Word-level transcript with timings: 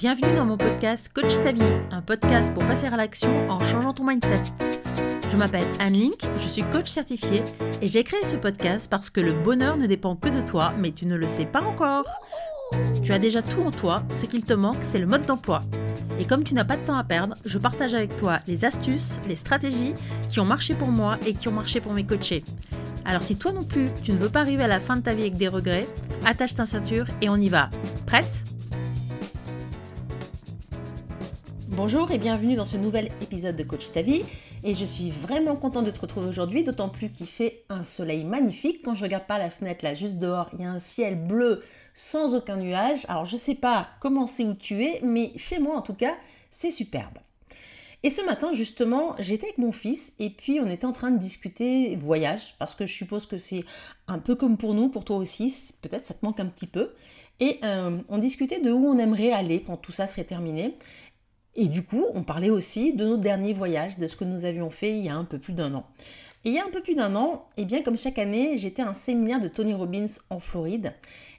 Bienvenue 0.00 0.34
dans 0.34 0.46
mon 0.46 0.56
podcast 0.56 1.10
Coach 1.12 1.34
ta 1.44 1.52
vie, 1.52 1.60
un 1.90 2.00
podcast 2.00 2.54
pour 2.54 2.64
passer 2.64 2.86
à 2.86 2.96
l'action 2.96 3.50
en 3.50 3.62
changeant 3.62 3.92
ton 3.92 4.02
mindset. 4.02 4.42
Je 5.30 5.36
m'appelle 5.36 5.66
Anne 5.78 5.92
Link, 5.92 6.22
je 6.40 6.48
suis 6.48 6.62
coach 6.62 6.88
certifiée 6.88 7.42
et 7.82 7.86
j'ai 7.86 8.02
créé 8.02 8.24
ce 8.24 8.36
podcast 8.36 8.88
parce 8.90 9.10
que 9.10 9.20
le 9.20 9.34
bonheur 9.34 9.76
ne 9.76 9.86
dépend 9.86 10.16
que 10.16 10.30
de 10.30 10.40
toi, 10.40 10.72
mais 10.78 10.92
tu 10.92 11.04
ne 11.04 11.16
le 11.16 11.28
sais 11.28 11.44
pas 11.44 11.60
encore. 11.60 12.06
Tu 13.02 13.12
as 13.12 13.18
déjà 13.18 13.42
tout 13.42 13.60
en 13.60 13.70
toi, 13.70 14.02
ce 14.14 14.24
qu'il 14.24 14.42
te 14.42 14.54
manque, 14.54 14.78
c'est 14.80 15.00
le 15.00 15.06
mode 15.06 15.26
d'emploi. 15.26 15.60
Et 16.18 16.24
comme 16.24 16.44
tu 16.44 16.54
n'as 16.54 16.64
pas 16.64 16.78
de 16.78 16.86
temps 16.86 16.96
à 16.96 17.04
perdre, 17.04 17.36
je 17.44 17.58
partage 17.58 17.92
avec 17.92 18.16
toi 18.16 18.38
les 18.46 18.64
astuces, 18.64 19.20
les 19.28 19.36
stratégies 19.36 19.92
qui 20.30 20.40
ont 20.40 20.46
marché 20.46 20.72
pour 20.72 20.88
moi 20.88 21.18
et 21.26 21.34
qui 21.34 21.48
ont 21.48 21.52
marché 21.52 21.82
pour 21.82 21.92
mes 21.92 22.06
coachés. 22.06 22.42
Alors 23.04 23.22
si 23.22 23.36
toi 23.36 23.52
non 23.52 23.64
plus, 23.64 23.90
tu 24.02 24.12
ne 24.12 24.16
veux 24.16 24.30
pas 24.30 24.40
arriver 24.40 24.64
à 24.64 24.68
la 24.68 24.80
fin 24.80 24.96
de 24.96 25.02
ta 25.02 25.12
vie 25.12 25.24
avec 25.24 25.36
des 25.36 25.48
regrets, 25.48 25.86
attache 26.24 26.54
ta 26.54 26.64
ceinture 26.64 27.04
et 27.20 27.28
on 27.28 27.36
y 27.36 27.50
va. 27.50 27.68
Prête? 28.06 28.46
Bonjour 31.82 32.10
et 32.10 32.18
bienvenue 32.18 32.56
dans 32.56 32.66
ce 32.66 32.76
nouvel 32.76 33.08
épisode 33.22 33.56
de 33.56 33.62
Coach 33.62 33.90
ta 33.90 34.02
vie. 34.02 34.22
Et 34.64 34.74
je 34.74 34.84
suis 34.84 35.08
vraiment 35.08 35.56
contente 35.56 35.86
de 35.86 35.90
te 35.90 35.98
retrouver 35.98 36.28
aujourd'hui, 36.28 36.62
d'autant 36.62 36.90
plus 36.90 37.08
qu'il 37.08 37.26
fait 37.26 37.64
un 37.70 37.84
soleil 37.84 38.22
magnifique. 38.22 38.82
Quand 38.84 38.92
je 38.92 39.02
regarde 39.02 39.26
par 39.26 39.38
la 39.38 39.48
fenêtre 39.48 39.82
là, 39.82 39.94
juste 39.94 40.18
dehors, 40.18 40.50
il 40.52 40.60
y 40.60 40.66
a 40.66 40.70
un 40.70 40.78
ciel 40.78 41.16
bleu 41.18 41.62
sans 41.94 42.34
aucun 42.34 42.58
nuage. 42.58 43.06
Alors 43.08 43.24
je 43.24 43.34
sais 43.34 43.54
pas 43.54 43.88
comment 43.98 44.26
c'est 44.26 44.44
où 44.44 44.52
tu 44.52 44.84
es, 44.84 45.00
mais 45.02 45.32
chez 45.36 45.58
moi 45.58 45.74
en 45.74 45.80
tout 45.80 45.94
cas, 45.94 46.18
c'est 46.50 46.70
superbe. 46.70 47.16
Et 48.02 48.10
ce 48.10 48.20
matin, 48.20 48.52
justement, 48.52 49.14
j'étais 49.18 49.46
avec 49.46 49.56
mon 49.56 49.72
fils 49.72 50.12
et 50.18 50.28
puis 50.28 50.60
on 50.60 50.68
était 50.68 50.86
en 50.86 50.92
train 50.92 51.10
de 51.10 51.18
discuter 51.18 51.96
voyage, 51.96 52.56
parce 52.58 52.74
que 52.74 52.84
je 52.84 52.92
suppose 52.92 53.24
que 53.24 53.38
c'est 53.38 53.64
un 54.06 54.18
peu 54.18 54.34
comme 54.34 54.58
pour 54.58 54.74
nous, 54.74 54.90
pour 54.90 55.06
toi 55.06 55.16
aussi, 55.16 55.72
peut-être 55.80 56.04
ça 56.04 56.12
te 56.12 56.26
manque 56.26 56.40
un 56.40 56.46
petit 56.46 56.66
peu. 56.66 56.92
Et 57.40 57.58
euh, 57.64 57.98
on 58.10 58.18
discutait 58.18 58.60
de 58.60 58.70
où 58.70 58.86
on 58.86 58.98
aimerait 58.98 59.32
aller 59.32 59.62
quand 59.62 59.78
tout 59.78 59.92
ça 59.92 60.06
serait 60.06 60.24
terminé. 60.24 60.76
Et 61.56 61.68
du 61.68 61.84
coup, 61.84 62.06
on 62.14 62.22
parlait 62.22 62.50
aussi 62.50 62.94
de 62.94 63.04
notre 63.04 63.22
dernier 63.22 63.52
voyage, 63.52 63.98
de 63.98 64.06
ce 64.06 64.16
que 64.16 64.24
nous 64.24 64.44
avions 64.44 64.70
fait 64.70 64.96
il 64.96 65.04
y 65.04 65.08
a 65.08 65.16
un 65.16 65.24
peu 65.24 65.38
plus 65.38 65.52
d'un 65.52 65.74
an. 65.74 65.84
Et 66.44 66.50
il 66.50 66.54
y 66.54 66.58
a 66.58 66.64
un 66.64 66.70
peu 66.70 66.80
plus 66.80 66.94
d'un 66.94 67.14
an, 67.16 67.46
et 67.56 67.62
eh 67.62 67.64
bien 67.66 67.82
comme 67.82 67.98
chaque 67.98 68.18
année, 68.18 68.56
j'étais 68.56 68.82
à 68.82 68.88
un 68.88 68.94
séminaire 68.94 69.40
de 69.40 69.48
Tony 69.48 69.74
Robbins 69.74 70.06
en 70.30 70.40
Floride. 70.40 70.94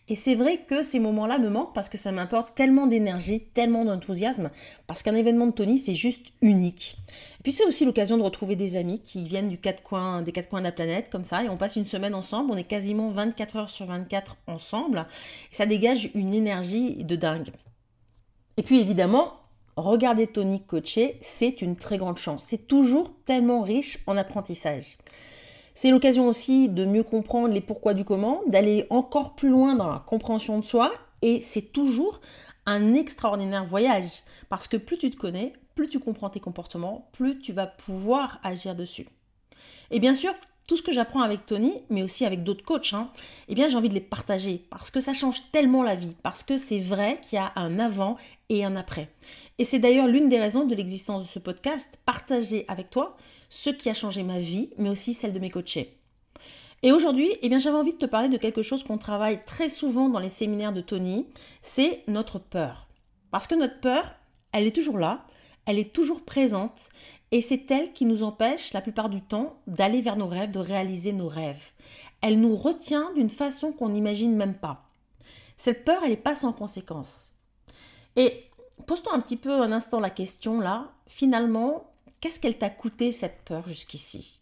Et 0.10 0.16
c'est 0.16 0.36
vrai 0.36 0.58
que 0.58 0.84
ces 0.84 1.00
moments-là 1.00 1.40
me 1.40 1.50
manquent 1.50 1.74
parce 1.74 1.88
que 1.88 1.98
ça 1.98 2.12
m'apporte 2.12 2.54
tellement 2.54 2.86
d'énergie, 2.86 3.40
tellement 3.54 3.86
d'enthousiasme, 3.86 4.52
parce 4.86 5.02
qu'un 5.02 5.16
événement 5.16 5.48
de 5.48 5.54
Tony, 5.54 5.80
c'est 5.80 5.96
juste 5.96 6.28
unique. 6.42 6.98
Et 7.40 7.44
puis 7.44 7.54
c'est 7.54 7.66
aussi 7.66 7.86
l'occasion 7.86 8.18
de 8.18 8.24
retrouver 8.24 8.56
des 8.56 8.76
amis 8.78 9.00
qui 9.00 9.24
viennent 9.24 9.50
du 9.50 9.58
quatre 9.58 9.82
coins, 9.82 10.22
des 10.22 10.34
quatre 10.34 10.50
coins 10.50 10.60
de 10.60 10.66
la 10.66 10.72
planète, 10.72 11.10
comme 11.10 11.24
ça, 11.24 11.44
et 11.44 11.50
on 11.50 11.58
passe 11.58 11.78
une 11.78 11.86
semaine 11.86 12.14
ensemble, 12.14 12.52
on 12.52 12.58
est 12.58 12.66
quasiment 12.66 13.08
24 13.08 13.56
heures 13.56 13.70
sur 13.70 13.86
24 13.86 14.38
ensemble, 14.48 15.08
et 15.52 15.56
ça 15.56 15.66
dégage 15.66 16.12
une 16.14 16.34
énergie 16.34 17.06
de 17.06 17.16
dingue. 17.16 17.52
Et 18.58 18.64
puis 18.64 18.80
évidemment, 18.80 19.41
regarder 19.76 20.28
Tony 20.28 20.62
coacher, 20.62 21.18
c'est 21.22 21.62
une 21.62 21.76
très 21.76 21.98
grande 21.98 22.18
chance. 22.18 22.44
C'est 22.44 22.68
toujours 22.68 23.12
tellement 23.26 23.62
riche 23.62 24.00
en 24.08 24.18
apprentissage. 24.18 24.98
C'est 25.74 25.92
l'occasion 25.92 26.28
aussi 26.28 26.70
de 26.70 26.86
mieux 26.86 27.04
comprendre 27.04 27.54
les 27.54 27.62
pourquoi 27.62 27.94
du 27.94 28.04
comment, 28.04 28.42
d'aller 28.48 28.86
encore 28.90 29.36
plus 29.36 29.50
loin 29.50 29.76
dans 29.76 29.92
la 29.92 30.00
compréhension 30.00 30.60
de 30.60 30.66
soi, 30.66 30.92
et 31.22 31.42
c'est 31.42 31.72
toujours 31.72 32.20
un 32.66 32.94
extraordinaire 32.94 33.66
voyage, 33.66 34.24
parce 34.50 34.68
que 34.68 34.78
plus 34.78 34.98
tu 34.98 35.10
te 35.10 35.18
connais, 35.18 35.54
plus 35.76 35.88
tu 35.88 36.00
comprends 36.00 36.30
tes 36.30 36.40
comportements, 36.40 37.10
plus 37.14 37.40
tu 37.40 37.54
vas 37.54 37.68
pouvoir 37.68 38.40
agir 38.44 38.76
dessus. 38.76 39.08
Et 39.92 40.00
bien 40.00 40.14
sûr, 40.14 40.34
tout 40.68 40.78
ce 40.78 40.84
que 40.84 40.92
j'apprends 40.92 41.22
avec 41.22 41.46
Tony, 41.46 41.74
mais 41.90 42.04
aussi 42.04 42.26
avec 42.26 42.44
d'autres 42.44 42.64
coachs, 42.64 42.94
hein, 42.94 43.12
eh 43.48 43.56
bien 43.56 43.68
j'ai 43.68 43.76
envie 43.76 43.90
de 43.90 43.94
les 43.94 44.02
partager 44.02 44.66
parce 44.70 44.92
que 44.92 45.00
ça 45.00 45.14
change 45.14 45.52
tellement 45.52 45.84
la 45.84 45.96
vie, 45.96 46.16
parce 46.24 46.44
que 46.44 46.58
c'est 46.58 46.80
vrai 46.80 47.20
qu'il 47.22 47.38
y 47.38 47.40
a 47.40 47.52
un 47.56 47.80
avant 47.80 48.18
et 48.50 48.64
un 48.64 48.76
après. 48.76 49.10
Et 49.62 49.64
c'est 49.64 49.78
d'ailleurs 49.78 50.08
l'une 50.08 50.28
des 50.28 50.40
raisons 50.40 50.66
de 50.66 50.74
l'existence 50.74 51.22
de 51.22 51.28
ce 51.28 51.38
podcast, 51.38 52.00
partager 52.04 52.66
avec 52.68 52.90
toi 52.90 53.16
ce 53.48 53.70
qui 53.70 53.92
a 53.92 53.94
changé 53.94 54.24
ma 54.24 54.40
vie, 54.40 54.72
mais 54.80 54.90
aussi 54.90 55.14
celle 55.14 55.34
de 55.34 55.40
mes 55.40 55.52
coachés. 55.52 56.00
Et 56.82 56.92
aujourd'hui, 56.92 57.30
eh 57.44 57.60
j'avais 57.60 57.78
envie 57.78 57.94
de 57.94 58.00
te 58.00 58.08
parler 58.08 58.28
de 58.28 58.38
quelque 58.38 58.64
chose 58.64 58.84
qu'on 58.84 58.98
travaille 58.98 59.46
très 59.46 59.70
souvent 59.70 60.10
dans 60.10 60.18
les 60.18 60.32
séminaires 60.32 60.74
de 60.74 60.82
Tony, 60.82 61.28
c'est 61.62 62.02
notre 62.08 62.40
peur. 62.40 62.88
Parce 63.30 63.46
que 63.46 63.54
notre 63.54 63.80
peur, 63.80 64.16
elle 64.52 64.66
est 64.66 64.76
toujours 64.76 64.98
là, 64.98 65.28
elle 65.68 65.78
est 65.78 65.94
toujours 65.94 66.26
présente 66.26 66.90
et 67.30 67.44
c'est 67.44 67.70
elle 67.70 67.94
qui 67.94 68.06
nous 68.06 68.24
empêche 68.24 68.74
la 68.74 68.82
plupart 68.82 69.10
du 69.10 69.22
temps 69.22 69.62
d'aller 69.68 70.02
vers 70.02 70.18
nos 70.18 70.28
rêves, 70.28 70.50
de 70.50 70.58
réaliser 70.58 71.14
nos 71.14 71.28
rêves. 71.28 71.70
Elle 72.22 72.40
nous 72.40 72.56
retient 72.56 73.14
d'une 73.14 73.30
façon 73.30 73.74
qu'on 73.74 73.90
n'imagine 73.90 74.36
même 74.36 74.56
pas. 74.56 74.90
Cette 75.56 75.86
peur, 75.86 76.02
elle 76.04 76.10
n'est 76.10 76.18
pas 76.18 76.34
sans 76.34 76.52
conséquence. 76.52 77.34
Et 78.16 78.44
pose-toi 78.86 79.14
un 79.14 79.20
petit 79.20 79.38
peu 79.38 79.62
un 79.62 79.72
instant 79.72 80.00
la 80.00 80.10
question 80.10 80.60
là, 80.60 80.92
finalement, 81.08 81.92
qu'est-ce 82.20 82.40
qu'elle 82.40 82.58
t'a 82.58 82.70
coûté 82.70 83.12
cette 83.12 83.42
peur 83.44 83.68
jusqu'ici? 83.68 84.40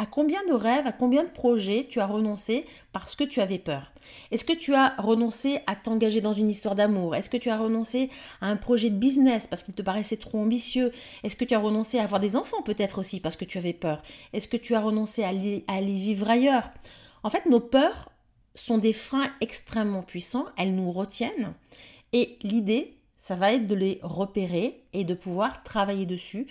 À 0.00 0.06
combien 0.06 0.44
de 0.44 0.52
rêves, 0.52 0.86
à 0.86 0.92
combien 0.92 1.24
de 1.24 1.28
projets 1.28 1.86
tu 1.90 1.98
as 1.98 2.06
renoncé 2.06 2.64
parce 2.92 3.16
que 3.16 3.24
tu 3.24 3.40
avais 3.40 3.58
peur? 3.58 3.92
Est-ce 4.30 4.44
que 4.44 4.52
tu 4.52 4.72
as 4.74 4.94
renoncé 4.96 5.58
à 5.66 5.74
t'engager 5.74 6.20
dans 6.20 6.32
une 6.32 6.48
histoire 6.48 6.76
d'amour? 6.76 7.16
Est-ce 7.16 7.28
que 7.28 7.36
tu 7.36 7.50
as 7.50 7.58
renoncé 7.58 8.08
à 8.40 8.46
un 8.46 8.56
projet 8.56 8.90
de 8.90 8.96
business 8.96 9.48
parce 9.48 9.64
qu'il 9.64 9.74
te 9.74 9.82
paraissait 9.82 10.16
trop 10.16 10.38
ambitieux? 10.38 10.92
Est-ce 11.24 11.34
que 11.34 11.44
tu 11.44 11.54
as 11.54 11.58
renoncé 11.58 11.98
à 11.98 12.04
avoir 12.04 12.20
des 12.20 12.36
enfants 12.36 12.62
peut-être 12.62 12.98
aussi 12.98 13.18
parce 13.18 13.34
que 13.34 13.44
tu 13.44 13.58
avais 13.58 13.72
peur? 13.72 14.02
Est-ce 14.32 14.46
que 14.46 14.56
tu 14.56 14.76
as 14.76 14.80
renoncé 14.80 15.24
à 15.24 15.30
à 15.30 15.76
aller 15.76 15.98
vivre 15.98 16.30
ailleurs? 16.30 16.70
En 17.24 17.30
fait, 17.30 17.46
nos 17.46 17.60
peurs 17.60 18.08
sont 18.54 18.78
des 18.78 18.92
freins 18.92 19.30
extrêmement 19.40 20.02
puissants, 20.02 20.46
elles 20.56 20.76
nous 20.76 20.92
retiennent. 20.92 21.54
Et 22.12 22.36
l'idée, 22.42 22.97
ça 23.18 23.36
va 23.36 23.52
être 23.52 23.66
de 23.66 23.74
les 23.74 23.98
repérer 24.02 24.84
et 24.94 25.04
de 25.04 25.12
pouvoir 25.12 25.62
travailler 25.64 26.06
dessus 26.06 26.46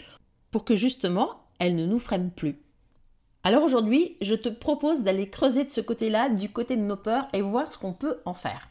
pour 0.51 0.65
que 0.65 0.75
justement, 0.75 1.47
elles 1.59 1.75
ne 1.75 1.85
nous 1.85 1.97
freinent 1.97 2.31
plus. 2.31 2.61
Alors 3.43 3.63
aujourd'hui, 3.63 4.17
je 4.21 4.35
te 4.35 4.49
propose 4.49 5.01
d'aller 5.01 5.29
creuser 5.29 5.63
de 5.63 5.69
ce 5.69 5.81
côté-là, 5.81 6.29
du 6.29 6.49
côté 6.49 6.75
de 6.75 6.81
nos 6.81 6.97
peurs, 6.97 7.27
et 7.33 7.41
voir 7.41 7.71
ce 7.71 7.77
qu'on 7.77 7.93
peut 7.93 8.19
en 8.25 8.33
faire. 8.33 8.69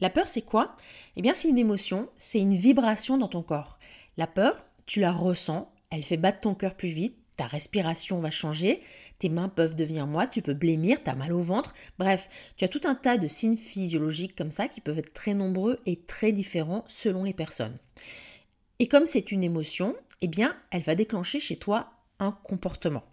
La 0.00 0.10
peur, 0.10 0.28
c'est 0.28 0.42
quoi? 0.42 0.74
Eh 1.14 1.22
bien, 1.22 1.32
c'est 1.32 1.48
une 1.48 1.58
émotion, 1.58 2.08
c'est 2.16 2.40
une 2.40 2.56
vibration 2.56 3.16
dans 3.16 3.28
ton 3.28 3.42
corps. 3.42 3.78
La 4.16 4.26
peur, 4.26 4.66
tu 4.84 5.00
la 5.00 5.12
ressens, 5.12 5.72
elle 5.90 6.02
fait 6.02 6.16
battre 6.16 6.40
ton 6.40 6.54
cœur 6.54 6.74
plus 6.74 6.88
vite, 6.88 7.16
ta 7.36 7.46
respiration 7.46 8.18
va 8.18 8.30
changer, 8.30 8.82
tes 9.18 9.28
mains 9.28 9.48
peuvent 9.48 9.76
devenir 9.76 10.06
moites, 10.06 10.30
tu 10.30 10.42
peux 10.42 10.54
blêmir, 10.54 11.02
tu 11.02 11.10
as 11.10 11.14
mal 11.14 11.32
au 11.32 11.40
ventre. 11.40 11.74
Bref, 11.98 12.28
tu 12.56 12.64
as 12.64 12.68
tout 12.68 12.82
un 12.84 12.94
tas 12.94 13.16
de 13.16 13.26
signes 13.26 13.56
physiologiques 13.56 14.36
comme 14.36 14.50
ça 14.50 14.68
qui 14.68 14.80
peuvent 14.80 14.98
être 14.98 15.12
très 15.12 15.34
nombreux 15.34 15.78
et 15.86 15.96
très 15.96 16.32
différents 16.32 16.84
selon 16.86 17.24
les 17.24 17.34
personnes. 17.34 17.78
Et 18.78 18.88
comme 18.88 19.06
c'est 19.06 19.32
une 19.32 19.42
émotion, 19.42 19.96
eh 20.20 20.28
bien, 20.28 20.56
elle 20.70 20.82
va 20.82 20.94
déclencher 20.94 21.40
chez 21.40 21.56
toi 21.56 21.90
un 22.18 22.32
comportement. 22.32 23.04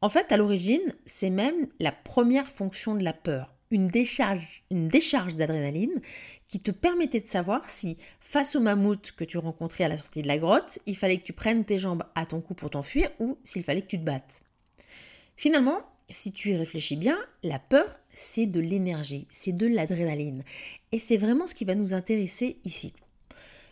En 0.00 0.08
fait, 0.08 0.30
à 0.30 0.36
l'origine, 0.36 0.94
c'est 1.04 1.30
même 1.30 1.66
la 1.80 1.90
première 1.90 2.48
fonction 2.48 2.94
de 2.94 3.02
la 3.02 3.12
peur, 3.12 3.56
une 3.72 3.88
décharge, 3.88 4.62
une 4.70 4.86
décharge 4.86 5.34
d'adrénaline 5.34 6.00
qui 6.46 6.60
te 6.60 6.70
permettait 6.70 7.20
de 7.20 7.26
savoir 7.26 7.68
si, 7.68 7.96
face 8.20 8.54
au 8.54 8.60
mammouth 8.60 9.12
que 9.12 9.24
tu 9.24 9.38
rencontrais 9.38 9.84
à 9.84 9.88
la 9.88 9.96
sortie 9.96 10.22
de 10.22 10.28
la 10.28 10.38
grotte, 10.38 10.78
il 10.86 10.96
fallait 10.96 11.16
que 11.16 11.24
tu 11.24 11.32
prennes 11.32 11.64
tes 11.64 11.80
jambes 11.80 12.04
à 12.14 12.26
ton 12.26 12.40
cou 12.40 12.54
pour 12.54 12.70
t'enfuir 12.70 13.10
ou 13.18 13.38
s'il 13.42 13.64
fallait 13.64 13.82
que 13.82 13.88
tu 13.88 13.98
te 13.98 14.04
battes. 14.04 14.42
Finalement, 15.38 15.82
si 16.10 16.32
tu 16.32 16.50
y 16.50 16.56
réfléchis 16.56 16.96
bien, 16.96 17.16
la 17.44 17.60
peur, 17.60 17.86
c'est 18.12 18.46
de 18.46 18.58
l'énergie, 18.58 19.28
c'est 19.30 19.56
de 19.56 19.68
l'adrénaline. 19.68 20.42
Et 20.90 20.98
c'est 20.98 21.16
vraiment 21.16 21.46
ce 21.46 21.54
qui 21.54 21.64
va 21.64 21.76
nous 21.76 21.94
intéresser 21.94 22.58
ici. 22.64 22.92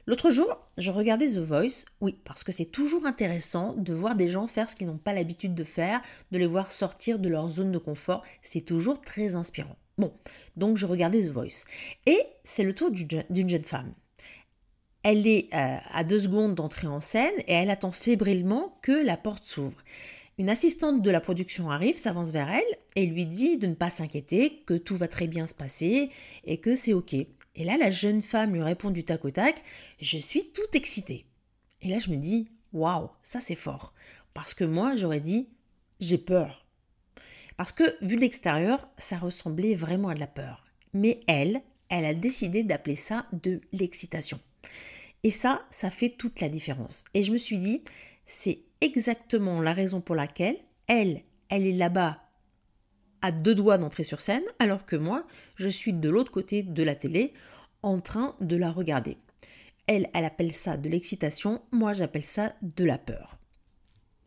L'autre 0.07 0.31
jour, 0.31 0.47
je 0.79 0.93
regardais 0.93 1.27
The 1.27 1.39
Voice, 1.39 1.85
oui, 2.01 2.21
parce 2.25 2.45
que 2.45 2.53
c'est 2.53 2.67
toujours 2.67 3.05
intéressant 3.05 3.75
de 3.77 3.93
voir 3.93 4.15
des 4.15 4.29
gens 4.29 4.47
faire 4.47 4.71
ce 4.71 4.77
qu'ils 4.77 4.87
n'ont 4.87 4.97
pas 4.97 5.13
l'habitude 5.13 5.57
de 5.57 5.65
faire, 5.65 6.01
de 6.31 6.39
les 6.39 6.47
voir 6.47 6.71
sortir 6.71 7.19
de 7.19 7.29
leur 7.29 7.51
zone 7.51 7.73
de 7.73 7.79
confort, 7.79 8.23
c'est 8.43 8.61
toujours 8.61 9.01
très 9.01 9.35
inspirant. 9.35 9.75
Bon, 9.99 10.13
donc 10.57 10.77
je 10.77 10.87
regardais 10.87 11.23
The 11.23 11.33
Voice. 11.33 11.65
Et 12.07 12.21
c'est 12.45 12.63
le 12.63 12.77
tour 12.77 12.93
d'une 12.93 13.49
jeune 13.49 13.65
femme. 13.65 13.93
Elle 15.03 15.27
est 15.27 15.53
euh, 15.53 15.79
à 15.91 16.05
deux 16.05 16.21
secondes 16.21 16.55
d'entrer 16.55 16.87
en 16.87 17.01
scène 17.01 17.35
et 17.49 17.55
elle 17.55 17.71
attend 17.71 17.91
fébrilement 17.91 18.79
que 18.83 18.93
la 18.93 19.17
porte 19.17 19.45
s'ouvre. 19.45 19.83
Une 20.39 20.51
assistante 20.51 21.01
de 21.01 21.11
la 21.11 21.23
production 21.23 21.71
arrive, 21.71 21.97
s'avance 21.97 22.31
vers 22.31 22.51
elle 22.51 22.79
et 22.95 23.07
lui 23.07 23.25
dit 23.25 23.57
de 23.57 23.67
ne 23.67 23.75
pas 23.75 23.89
s'inquiéter, 23.89 24.63
que 24.67 24.75
tout 24.75 24.97
va 24.97 25.09
très 25.09 25.29
bien 25.29 25.47
se 25.47 25.55
passer 25.55 26.11
et 26.45 26.59
que 26.59 26.75
c'est 26.75 26.93
ok. 26.93 27.15
Et 27.15 27.65
là, 27.65 27.79
la 27.79 27.91
jeune 27.91 28.21
femme 28.21 28.53
lui 28.53 28.63
répond 28.63 28.91
du 28.91 29.03
tac 29.03 29.25
au 29.25 29.31
tac 29.31 29.63
Je 29.99 30.19
suis 30.19 30.51
tout 30.51 30.69
excitée. 30.75 31.25
Et 31.81 31.89
là, 31.89 31.99
je 32.01 32.11
me 32.11 32.17
dis 32.17 32.51
Waouh, 32.75 33.09
ça 33.23 33.41
c'est 33.41 33.55
fort. 33.55 33.95
Parce 34.35 34.53
que 34.53 34.65
moi, 34.65 34.95
j'aurais 34.95 35.21
dit 35.21 35.49
J'ai 36.01 36.19
peur. 36.19 36.67
Parce 37.57 37.73
que, 37.73 37.97
vu 38.05 38.17
de 38.17 38.21
l'extérieur, 38.21 38.91
ça 38.99 39.17
ressemblait 39.17 39.75
vraiment 39.75 40.09
à 40.09 40.15
de 40.15 40.21
la 40.21 40.27
peur. 40.27 40.67
Mais 40.93 41.21
elle, 41.27 41.63
elle 41.89 42.05
a 42.05 42.13
décidé 42.13 42.63
d'appeler 42.63 42.97
ça 42.97 43.27
de 43.33 43.63
l'excitation. 43.73 44.39
Et 45.23 45.31
ça, 45.31 45.65
ça 45.71 45.91
fait 45.91 46.11
toute 46.11 46.43
la 46.43 46.51
différence. 46.51 47.07
Et 47.15 47.25
je 47.25 47.33
me 47.33 47.39
suis 47.39 47.57
dit 47.57 47.83
C'est 48.27 48.66
exactement 48.81 49.61
la 49.61 49.73
raison 49.73 50.01
pour 50.01 50.15
laquelle 50.15 50.57
elle, 50.87 51.23
elle 51.49 51.67
est 51.67 51.77
là-bas 51.77 52.23
à 53.23 53.33
deux 53.33 53.55
doigts 53.55 53.79
d'entrer 53.79 54.03
sur 54.03 54.21
scène, 54.21 54.45
alors 54.59 54.87
que 54.87 54.97
moi, 54.97 55.27
je 55.57 55.69
suis 55.69 55.93
de 55.93 56.09
l'autre 56.09 56.33
côté 56.33 56.63
de 56.63 56.83
la 56.83 56.95
télé 56.95 57.31
en 57.83 58.01
train 58.01 58.37
de 58.41 58.57
la 58.57 58.71
regarder. 58.71 59.17
Elle, 59.87 60.09
elle 60.15 60.25
appelle 60.25 60.53
ça 60.53 60.77
de 60.77 60.89
l'excitation, 60.89 61.63
moi 61.73 61.93
j'appelle 61.93 62.25
ça 62.25 62.55
de 62.63 62.85
la 62.85 62.99
peur. 62.99 63.39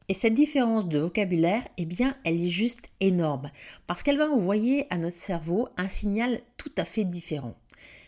Et 0.07 0.13
cette 0.13 0.33
différence 0.33 0.87
de 0.87 0.97
vocabulaire, 0.97 1.67
eh 1.77 1.85
bien, 1.85 2.17
elle 2.23 2.41
est 2.41 2.49
juste 2.49 2.89
énorme, 2.99 3.51
parce 3.85 4.01
qu'elle 4.01 4.17
va 4.17 4.29
envoyer 4.29 4.87
à 4.89 4.97
notre 4.97 5.17
cerveau 5.17 5.69
un 5.77 5.87
signal 5.87 6.41
tout 6.57 6.71
à 6.77 6.85
fait 6.85 7.03
différent. 7.03 7.55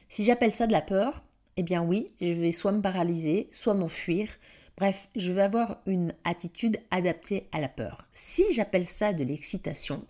Si 0.10 0.24
j'appelle 0.24 0.52
ça 0.52 0.66
de 0.66 0.72
la 0.72 0.82
peur, 0.82 1.24
eh 1.58 1.64
bien 1.64 1.84
oui, 1.84 2.14
je 2.20 2.32
vais 2.32 2.52
soit 2.52 2.72
me 2.72 2.82
paralyser, 2.82 3.50
soit 3.52 3.76
m'enfuir, 3.76 4.30
bref, 4.78 5.10
je 5.16 5.32
vais 5.32 5.42
avoir 5.42 5.78
une 5.86 6.14
attitude 6.24 6.78
adaptée 6.92 7.48
à 7.52 7.60
la 7.60 7.70
peur. 7.70 8.06
Si 8.14 8.44
j'appelle 8.54 8.88
ça 8.88 9.14
de 9.14 9.24
l'excitation, 9.24 10.06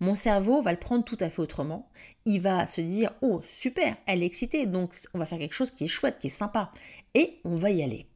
mon 0.00 0.14
cerveau 0.14 0.60
va 0.62 0.72
le 0.72 0.78
prendre 0.78 1.04
tout 1.04 1.16
à 1.20 1.30
fait 1.30 1.40
autrement. 1.40 1.88
Il 2.24 2.40
va 2.40 2.66
se 2.66 2.80
dire 2.80 3.12
Oh, 3.22 3.40
super, 3.44 3.96
elle 4.06 4.22
est 4.22 4.26
excitée, 4.26 4.66
donc 4.66 4.94
on 5.14 5.18
va 5.18 5.26
faire 5.26 5.38
quelque 5.38 5.54
chose 5.54 5.70
qui 5.70 5.84
est 5.84 5.88
chouette, 5.88 6.18
qui 6.18 6.26
est 6.26 6.30
sympa. 6.30 6.72
Et 7.14 7.40
on 7.44 7.56
va 7.56 7.70
y 7.70 7.82
aller. 7.82 8.06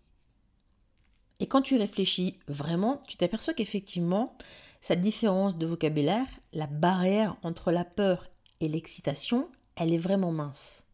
Et 1.40 1.46
quand 1.46 1.62
tu 1.62 1.76
réfléchis 1.76 2.38
vraiment, 2.48 3.00
tu 3.06 3.16
t'aperçois 3.16 3.54
qu'effectivement, 3.54 4.36
cette 4.80 5.00
différence 5.00 5.56
de 5.56 5.66
vocabulaire, 5.66 6.26
la 6.52 6.66
barrière 6.66 7.36
entre 7.42 7.70
la 7.70 7.84
peur 7.84 8.28
et 8.60 8.68
l'excitation, 8.68 9.48
elle 9.76 9.92
est 9.92 9.98
vraiment 9.98 10.32
mince. 10.32 10.84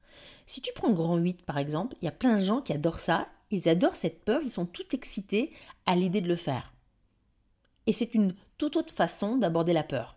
Si 0.47 0.61
tu 0.61 0.73
prends 0.75 0.93
grand 0.93 1.17
8 1.17 1.47
par 1.47 1.57
exemple, 1.57 1.97
il 2.03 2.05
y 2.05 2.09
a 2.09 2.13
plein 2.13 2.37
de 2.37 2.45
gens 2.45 2.61
qui 2.61 2.75
adorent 2.75 3.01
ça, 3.01 3.29
ils 3.55 3.69
adorent 3.69 3.97
cette 3.97 4.25
peur, 4.25 4.41
ils 4.45 4.51
sont 4.51 4.67
tout 4.67 4.95
excités 4.95 5.53
à 5.87 5.97
l'idée 5.97 6.21
de 6.21 6.29
le 6.29 6.37
faire. 6.37 6.75
Et 7.87 7.93
c'est 7.93 8.15
une 8.15 8.35
toute 8.59 8.77
autre 8.77 8.95
façon 8.95 9.37
d'aborder 9.37 9.73
la 9.73 9.83
peur. 9.83 10.17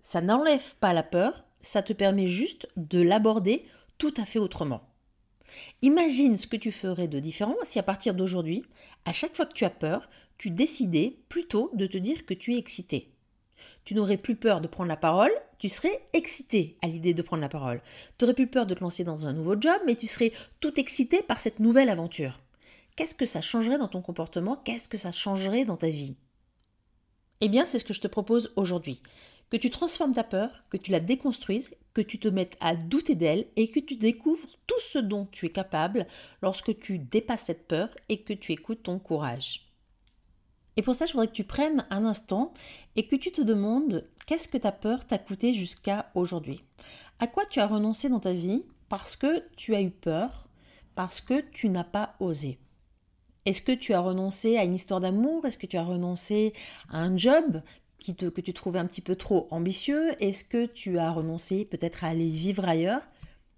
Ça 0.00 0.20
n'enlève 0.20 0.76
pas 0.76 0.92
la 0.92 1.02
peur, 1.02 1.44
ça 1.60 1.82
te 1.82 1.92
permet 1.92 2.28
juste 2.28 2.68
de 2.76 3.00
l'aborder 3.00 3.66
tout 3.98 4.14
à 4.16 4.24
fait 4.24 4.38
autrement. 4.38 4.82
Imagine 5.82 6.36
ce 6.36 6.46
que 6.46 6.56
tu 6.56 6.72
ferais 6.72 7.08
de 7.08 7.18
différent 7.18 7.56
si 7.62 7.78
à 7.78 7.82
partir 7.82 8.14
d'aujourd'hui, 8.14 8.64
à 9.04 9.12
chaque 9.12 9.34
fois 9.34 9.46
que 9.46 9.54
tu 9.54 9.64
as 9.64 9.70
peur, 9.70 10.08
tu 10.38 10.50
décidais 10.50 11.18
plutôt 11.28 11.70
de 11.74 11.86
te 11.86 11.96
dire 11.96 12.26
que 12.26 12.34
tu 12.34 12.54
es 12.54 12.58
excité. 12.58 13.15
Tu 13.86 13.94
n'aurais 13.94 14.16
plus 14.16 14.34
peur 14.34 14.60
de 14.60 14.66
prendre 14.66 14.88
la 14.88 14.96
parole, 14.96 15.30
tu 15.58 15.68
serais 15.68 16.06
excité 16.12 16.76
à 16.82 16.88
l'idée 16.88 17.14
de 17.14 17.22
prendre 17.22 17.40
la 17.40 17.48
parole. 17.48 17.80
Tu 18.18 18.24
aurais 18.24 18.34
plus 18.34 18.48
peur 18.48 18.66
de 18.66 18.74
te 18.74 18.80
lancer 18.80 19.04
dans 19.04 19.28
un 19.28 19.32
nouveau 19.32 19.54
job, 19.58 19.80
mais 19.86 19.94
tu 19.94 20.08
serais 20.08 20.32
tout 20.60 20.78
excité 20.78 21.22
par 21.22 21.38
cette 21.38 21.60
nouvelle 21.60 21.88
aventure. 21.88 22.40
Qu'est-ce 22.96 23.14
que 23.14 23.24
ça 23.24 23.40
changerait 23.40 23.78
dans 23.78 23.86
ton 23.86 24.02
comportement? 24.02 24.56
Qu'est-ce 24.56 24.88
que 24.88 24.96
ça 24.96 25.12
changerait 25.12 25.64
dans 25.64 25.76
ta 25.76 25.88
vie? 25.88 26.16
Eh 27.40 27.48
bien, 27.48 27.64
c'est 27.64 27.78
ce 27.78 27.84
que 27.84 27.94
je 27.94 28.00
te 28.00 28.08
propose 28.08 28.52
aujourd'hui 28.56 29.00
que 29.50 29.56
tu 29.56 29.70
transformes 29.70 30.14
ta 30.14 30.24
peur, 30.24 30.64
que 30.70 30.76
tu 30.76 30.90
la 30.90 30.98
déconstruises, 30.98 31.76
que 31.94 32.00
tu 32.00 32.18
te 32.18 32.26
mettes 32.26 32.56
à 32.60 32.74
douter 32.74 33.14
d'elle 33.14 33.46
et 33.54 33.70
que 33.70 33.78
tu 33.78 33.94
découvres 33.94 34.48
tout 34.66 34.80
ce 34.80 34.98
dont 34.98 35.26
tu 35.30 35.46
es 35.46 35.50
capable 35.50 36.08
lorsque 36.42 36.76
tu 36.80 36.98
dépasses 36.98 37.44
cette 37.44 37.68
peur 37.68 37.88
et 38.08 38.22
que 38.22 38.32
tu 38.32 38.50
écoutes 38.50 38.82
ton 38.82 38.98
courage. 38.98 39.65
Et 40.76 40.82
pour 40.82 40.94
ça, 40.94 41.06
je 41.06 41.12
voudrais 41.12 41.28
que 41.28 41.32
tu 41.32 41.44
prennes 41.44 41.86
un 41.90 42.04
instant 42.04 42.52
et 42.96 43.06
que 43.06 43.16
tu 43.16 43.32
te 43.32 43.40
demandes 43.40 44.06
qu'est-ce 44.26 44.48
que 44.48 44.58
ta 44.58 44.72
peur 44.72 45.06
t'a 45.06 45.18
coûté 45.18 45.54
jusqu'à 45.54 46.10
aujourd'hui? 46.14 46.62
À 47.18 47.26
quoi 47.26 47.46
tu 47.46 47.60
as 47.60 47.66
renoncé 47.66 48.08
dans 48.08 48.20
ta 48.20 48.32
vie 48.32 48.64
parce 48.88 49.16
que 49.16 49.42
tu 49.56 49.74
as 49.74 49.80
eu 49.80 49.90
peur, 49.90 50.48
parce 50.94 51.20
que 51.20 51.40
tu 51.40 51.70
n'as 51.70 51.84
pas 51.84 52.14
osé? 52.20 52.58
Est-ce 53.46 53.62
que 53.62 53.72
tu 53.72 53.94
as 53.94 54.00
renoncé 54.00 54.58
à 54.58 54.64
une 54.64 54.74
histoire 54.74 55.00
d'amour? 55.00 55.46
Est-ce 55.46 55.56
que 55.56 55.66
tu 55.66 55.78
as 55.78 55.82
renoncé 55.82 56.52
à 56.90 56.98
un 56.98 57.16
job 57.16 57.62
que 57.98 58.40
tu 58.40 58.52
trouvais 58.52 58.78
un 58.78 58.86
petit 58.86 59.00
peu 59.00 59.16
trop 59.16 59.48
ambitieux? 59.50 60.10
Est-ce 60.22 60.44
que 60.44 60.66
tu 60.66 60.98
as 60.98 61.10
renoncé 61.10 61.64
peut-être 61.64 62.04
à 62.04 62.08
aller 62.08 62.28
vivre 62.28 62.68
ailleurs? 62.68 63.02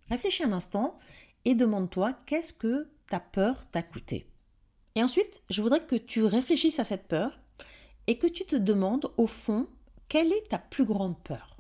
Réfléchis 0.09 0.45
un 0.45 0.53
instant 0.53 0.99
et 1.45 1.55
demande-toi 1.55 2.13
qu'est-ce 2.27 2.53
que 2.53 2.89
ta 3.09 3.19
peur 3.19 3.69
t'a 3.71 3.83
coûté? 3.83 4.27
Et 4.99 5.03
ensuite, 5.05 5.43
je 5.49 5.63
voudrais 5.63 5.87
que 5.87 5.95
tu 5.95 6.25
réfléchisses 6.25 6.81
à 6.81 6.85
cette 6.85 7.07
peur 7.07 7.39
et 8.09 8.19
que 8.19 8.27
tu 8.27 8.45
te 8.45 8.57
demandes 8.57 9.07
au 9.17 9.29
fond 9.29 9.69
quelle 10.09 10.33
est 10.33 10.49
ta 10.49 10.59
plus 10.59 10.85
grande 10.85 11.17
peur? 11.23 11.57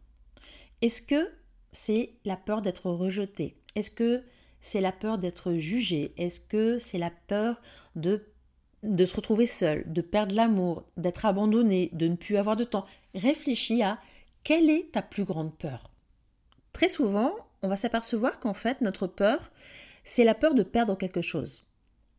Est-ce 0.82 1.00
que 1.00 1.31
c'est 1.70 2.14
la 2.25 2.37
peur 2.37 2.62
d'être 2.62 2.90
rejeté? 2.90 3.56
Est-ce 3.76 3.93
que 3.93 4.25
c'est 4.61 4.81
la 4.81 4.90
peur 4.90 5.19
d'être 5.19 5.52
jugé? 5.52 6.14
Est-ce 6.17 6.40
que 6.40 6.79
c'est 6.79 6.99
la 6.99 7.12
peur 7.12 7.62
de 7.94 8.26
de 8.82 9.06
se 9.06 9.14
retrouver 9.14 9.46
seul, 9.46 9.84
de 9.87 10.00
perdre 10.00 10.34
l'amour, 10.34 10.82
d'être 10.96 11.25
abandonné, 11.25 11.91
de 11.93 12.08
ne 12.08 12.17
plus 12.17 12.38
avoir 12.38 12.56
de 12.56 12.64
temps? 12.64 12.87
Réfléchis 13.14 13.84
à 13.84 14.00
quelle 14.43 14.69
est 14.69 14.91
ta 14.91 15.02
plus 15.02 15.25
grande 15.25 15.56
peur. 15.56 15.93
Très 16.73 16.88
souvent, 16.88 17.37
on 17.62 17.69
va 17.69 17.76
s'apercevoir 17.76 18.41
qu'en 18.41 18.55
fait, 18.55 18.81
notre 18.81 19.06
peur, 19.06 19.52
c'est 20.02 20.25
la 20.25 20.34
peur 20.34 20.55
de 20.55 20.64
perdre 20.64 20.99
quelque 20.99 21.23
chose. 21.23 21.68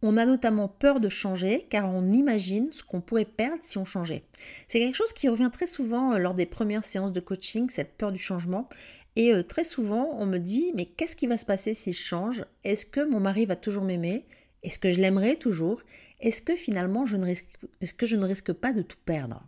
On 0.01 0.15
a 0.15 0.25
notamment 0.25 0.69
peur 0.69 0.99
de 0.99 1.09
changer 1.09 1.65
car 1.69 1.89
on 1.89 2.09
imagine 2.11 2.71
ce 2.71 2.83
qu'on 2.83 3.01
pourrait 3.01 3.25
perdre 3.25 3.61
si 3.61 3.77
on 3.77 3.85
changeait. 3.85 4.23
C'est 4.67 4.79
quelque 4.79 4.95
chose 4.95 5.13
qui 5.13 5.27
revient 5.27 5.49
très 5.51 5.67
souvent 5.67 6.13
euh, 6.13 6.17
lors 6.17 6.33
des 6.33 6.45
premières 6.45 6.85
séances 6.85 7.11
de 7.11 7.19
coaching, 7.19 7.69
cette 7.69 7.97
peur 7.97 8.11
du 8.11 8.19
changement. 8.19 8.69
Et 9.15 9.33
euh, 9.33 9.43
très 9.43 9.65
souvent, 9.65 10.09
on 10.13 10.25
me 10.25 10.37
dit, 10.37 10.71
mais 10.75 10.85
qu'est-ce 10.85 11.17
qui 11.17 11.27
va 11.27 11.35
se 11.35 11.45
passer 11.45 11.73
si 11.73 11.91
je 11.91 12.01
change? 12.01 12.45
Est-ce 12.63 12.85
que 12.85 13.07
mon 13.09 13.19
mari 13.19 13.45
va 13.45 13.57
toujours 13.57 13.83
m'aimer? 13.83 14.25
Est-ce 14.63 14.79
que 14.79 14.91
je 14.91 14.99
l'aimerai 14.99 15.35
toujours? 15.35 15.81
Est-ce 16.21 16.41
que 16.41 16.55
finalement 16.55 17.05
je 17.05 17.17
ne 17.17 17.25
risque, 17.25 17.57
je 17.81 18.15
ne 18.15 18.25
risque 18.25 18.53
pas 18.53 18.71
de 18.71 18.81
tout 18.81 18.97
perdre? 19.05 19.43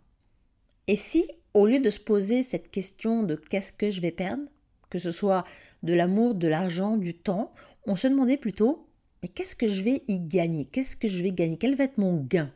Et 0.86 0.96
si, 0.96 1.26
au 1.54 1.66
lieu 1.66 1.78
de 1.78 1.90
se 1.90 2.00
poser 2.00 2.42
cette 2.42 2.70
question 2.70 3.22
de 3.22 3.36
qu'est-ce 3.36 3.72
que 3.72 3.90
je 3.90 4.00
vais 4.00 4.10
perdre, 4.10 4.44
que 4.90 4.98
ce 4.98 5.10
soit 5.10 5.44
de 5.82 5.94
l'amour, 5.94 6.34
de 6.34 6.48
l'argent, 6.48 6.96
du 6.96 7.14
temps, 7.14 7.52
on 7.86 7.96
se 7.96 8.08
demandait 8.08 8.36
plutôt 8.36 8.86
mais 9.22 9.28
qu'est-ce 9.28 9.56
que 9.56 9.68
je 9.68 9.82
vais 9.82 10.02
y 10.08 10.20
gagner? 10.20 10.64
Qu'est-ce 10.64 10.96
que 10.96 11.08
je 11.08 11.22
vais 11.22 11.32
gagner? 11.32 11.56
Quel 11.56 11.76
va 11.76 11.84
être 11.84 11.98
mon 11.98 12.16
gain? 12.16 12.52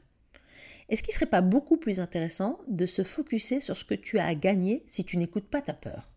Est-ce 0.88 1.02
qu'il 1.02 1.12
ne 1.12 1.14
serait 1.14 1.26
pas 1.26 1.40
beaucoup 1.40 1.76
plus 1.76 2.00
intéressant 2.00 2.58
de 2.68 2.86
se 2.86 3.02
focuser 3.02 3.60
sur 3.60 3.76
ce 3.76 3.84
que 3.84 3.94
tu 3.94 4.18
as 4.18 4.26
à 4.26 4.34
gagner 4.34 4.84
si 4.86 5.04
tu 5.04 5.16
n'écoutes 5.16 5.48
pas 5.48 5.60
ta 5.62 5.74
peur? 5.74 6.12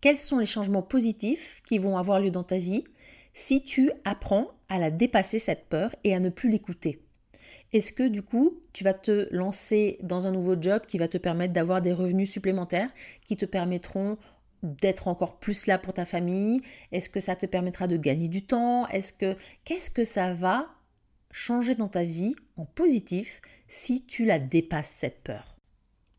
Quels 0.00 0.16
sont 0.16 0.38
les 0.38 0.46
changements 0.46 0.82
positifs 0.82 1.62
qui 1.66 1.78
vont 1.78 1.96
avoir 1.96 2.20
lieu 2.20 2.30
dans 2.30 2.42
ta 2.42 2.58
vie 2.58 2.84
si 3.34 3.62
tu 3.62 3.90
apprends 4.04 4.48
à 4.68 4.78
la 4.78 4.90
dépasser 4.90 5.38
cette 5.38 5.66
peur 5.66 5.94
et 6.04 6.14
à 6.14 6.20
ne 6.20 6.28
plus 6.28 6.50
l'écouter? 6.50 7.00
Est-ce 7.72 7.92
que 7.92 8.06
du 8.06 8.22
coup, 8.22 8.60
tu 8.72 8.84
vas 8.84 8.92
te 8.92 9.28
lancer 9.34 9.98
dans 10.02 10.26
un 10.26 10.32
nouveau 10.32 10.60
job 10.60 10.82
qui 10.86 10.98
va 10.98 11.08
te 11.08 11.18
permettre 11.18 11.54
d'avoir 11.54 11.80
des 11.80 11.92
revenus 11.92 12.30
supplémentaires 12.30 12.90
qui 13.24 13.36
te 13.36 13.46
permettront 13.46 14.18
d'être 14.62 15.08
encore 15.08 15.38
plus 15.38 15.66
là 15.66 15.78
pour 15.78 15.94
ta 15.94 16.06
famille? 16.06 16.60
Est-ce 16.92 17.10
que 17.10 17.20
ça 17.20 17.36
te 17.36 17.46
permettra 17.46 17.86
de 17.86 17.96
gagner 17.96 18.28
du 18.28 18.44
temps? 18.44 18.86
Est-ce 18.88 19.12
que 19.12 19.36
qu'est-ce 19.64 19.90
que 19.90 20.04
ça 20.04 20.34
va 20.34 20.68
changer 21.30 21.74
dans 21.74 21.88
ta 21.88 22.04
vie 22.04 22.34
en 22.56 22.64
positif 22.64 23.40
si 23.68 24.04
tu 24.04 24.24
la 24.24 24.38
dépasses 24.38 24.90
cette 24.90 25.22
peur? 25.22 25.56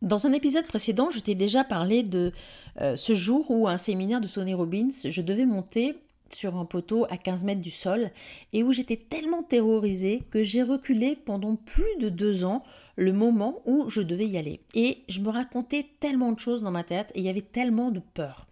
Dans 0.02 0.28
un 0.28 0.34
épisode 0.34 0.66
précédent, 0.66 1.10
je 1.10 1.20
t'ai 1.20 1.34
déjà 1.34 1.64
parlé 1.64 2.04
de 2.04 2.34
euh, 2.82 2.98
ce 2.98 3.14
jour 3.14 3.50
où 3.50 3.70
un 3.70 3.78
séminaire 3.78 4.20
de 4.20 4.28
Tony 4.28 4.54
Robbins, 4.54 4.90
je 5.06 5.22
devais 5.22 5.46
monter 5.46 5.96
sur 6.36 6.58
un 6.58 6.66
poteau 6.66 7.06
à 7.10 7.18
15 7.18 7.44
mètres 7.44 7.62
du 7.62 7.72
sol 7.72 8.12
et 8.54 8.64
où 8.64 8.72
j'étais 8.72 8.98
tellement 8.98 9.44
terrorisée 9.44 10.24
que 10.30 10.44
j'ai 10.44 10.64
reculé 10.64 11.16
pendant 11.16 11.56
plus 11.56 11.98
de 12.00 12.10
deux 12.10 12.44
ans 12.46 12.64
le 12.96 13.14
moment 13.14 13.62
où 13.66 13.90
je 13.90 14.02
devais 14.02 14.28
y 14.28 14.38
aller. 14.38 14.62
Et 14.74 15.04
je 15.10 15.20
me 15.20 15.30
racontais 15.30 15.86
tellement 16.00 16.32
de 16.32 16.40
choses 16.40 16.64
dans 16.64 16.72
ma 16.72 16.84
tête 16.84 17.12
et 17.16 17.20
il 17.20 17.26
y 17.26 17.30
avait 17.30 17.42
tellement 17.42 17.92
de 17.92 18.00
peur. 18.00 18.48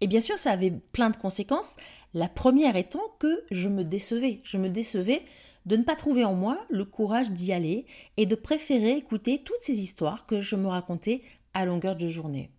Et 0.00 0.06
bien 0.06 0.20
sûr, 0.20 0.36
ça 0.38 0.50
avait 0.50 0.72
plein 0.92 1.10
de 1.10 1.16
conséquences. 1.16 1.76
La 2.12 2.28
première 2.28 2.76
étant 2.76 3.02
que 3.18 3.44
je 3.50 3.68
me 3.68 3.84
décevais. 3.84 4.40
Je 4.44 4.58
me 4.58 4.68
décevais 4.68 5.22
de 5.66 5.76
ne 5.76 5.82
pas 5.82 5.96
trouver 5.96 6.24
en 6.24 6.34
moi 6.34 6.58
le 6.68 6.84
courage 6.84 7.32
d'y 7.32 7.52
aller 7.52 7.86
et 8.16 8.26
de 8.26 8.34
préférer 8.34 8.90
écouter 8.90 9.42
toutes 9.44 9.62
ces 9.62 9.80
histoires 9.80 10.26
que 10.26 10.40
je 10.40 10.56
me 10.56 10.68
racontais 10.68 11.22
à 11.54 11.64
longueur 11.64 11.96
de 11.96 12.08
journée. 12.08 12.50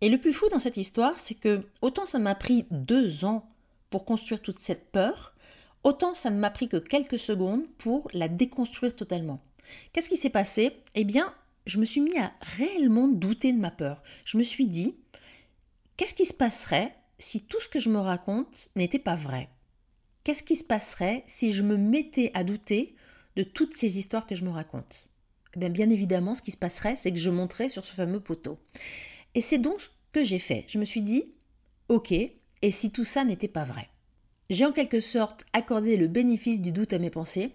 Et 0.00 0.08
le 0.08 0.18
plus 0.18 0.32
fou 0.32 0.48
dans 0.48 0.58
cette 0.58 0.78
histoire, 0.78 1.18
c'est 1.18 1.34
que 1.34 1.62
autant 1.82 2.06
ça 2.06 2.18
m'a 2.18 2.34
pris 2.34 2.66
deux 2.70 3.24
ans 3.24 3.46
pour 3.90 4.04
construire 4.04 4.40
toute 4.40 4.58
cette 4.58 4.90
peur, 4.90 5.34
autant 5.84 6.14
ça 6.14 6.30
ne 6.30 6.38
m'a 6.38 6.50
pris 6.50 6.68
que 6.68 6.76
quelques 6.76 7.18
secondes 7.18 7.66
pour 7.78 8.08
la 8.14 8.28
déconstruire 8.28 8.94
totalement. 8.94 9.40
Qu'est-ce 9.92 10.08
qui 10.08 10.16
s'est 10.16 10.30
passé? 10.30 10.82
Eh 10.94 11.04
bien, 11.04 11.34
je 11.66 11.78
me 11.78 11.84
suis 11.84 12.00
mis 12.00 12.16
à 12.18 12.32
réellement 12.40 13.08
douter 13.08 13.52
de 13.52 13.58
ma 13.58 13.70
peur. 13.70 14.02
Je 14.24 14.38
me 14.38 14.42
suis 14.42 14.66
dit, 14.66 14.96
qu'est-ce 15.96 16.14
qui 16.14 16.24
se 16.24 16.34
passerait 16.34 16.94
si 17.18 17.42
tout 17.42 17.60
ce 17.60 17.68
que 17.68 17.78
je 17.78 17.90
me 17.90 17.98
raconte 17.98 18.70
n'était 18.76 18.98
pas 18.98 19.16
vrai? 19.16 19.48
Qu'est-ce 20.24 20.42
qui 20.42 20.56
se 20.56 20.64
passerait 20.64 21.24
si 21.26 21.52
je 21.52 21.62
me 21.62 21.76
mettais 21.76 22.30
à 22.34 22.44
douter 22.44 22.94
de 23.36 23.42
toutes 23.42 23.74
ces 23.74 23.98
histoires 23.98 24.26
que 24.26 24.34
je 24.34 24.44
me 24.44 24.50
raconte? 24.50 25.10
Eh 25.54 25.58
bien, 25.58 25.68
bien 25.68 25.90
évidemment, 25.90 26.34
ce 26.34 26.42
qui 26.42 26.50
se 26.50 26.56
passerait, 26.56 26.96
c'est 26.96 27.12
que 27.12 27.18
je 27.18 27.30
monterais 27.30 27.68
sur 27.68 27.84
ce 27.84 27.92
fameux 27.92 28.20
poteau. 28.20 28.58
Et 29.34 29.40
c'est 29.40 29.58
donc 29.58 29.80
ce 29.80 29.88
que 30.12 30.22
j'ai 30.22 30.38
fait. 30.38 30.64
Je 30.68 30.78
me 30.78 30.84
suis 30.84 31.02
dit, 31.02 31.24
ok, 31.88 32.14
et 32.62 32.70
si 32.70 32.90
tout 32.90 33.04
ça 33.04 33.24
n'était 33.24 33.48
pas 33.48 33.64
vrai 33.64 33.88
J'ai 34.50 34.64
en 34.64 34.72
quelque 34.72 35.00
sorte 35.00 35.44
accordé 35.52 35.96
le 35.96 36.08
bénéfice 36.08 36.60
du 36.60 36.72
doute 36.72 36.92
à 36.92 36.98
mes 36.98 37.10
pensées 37.10 37.52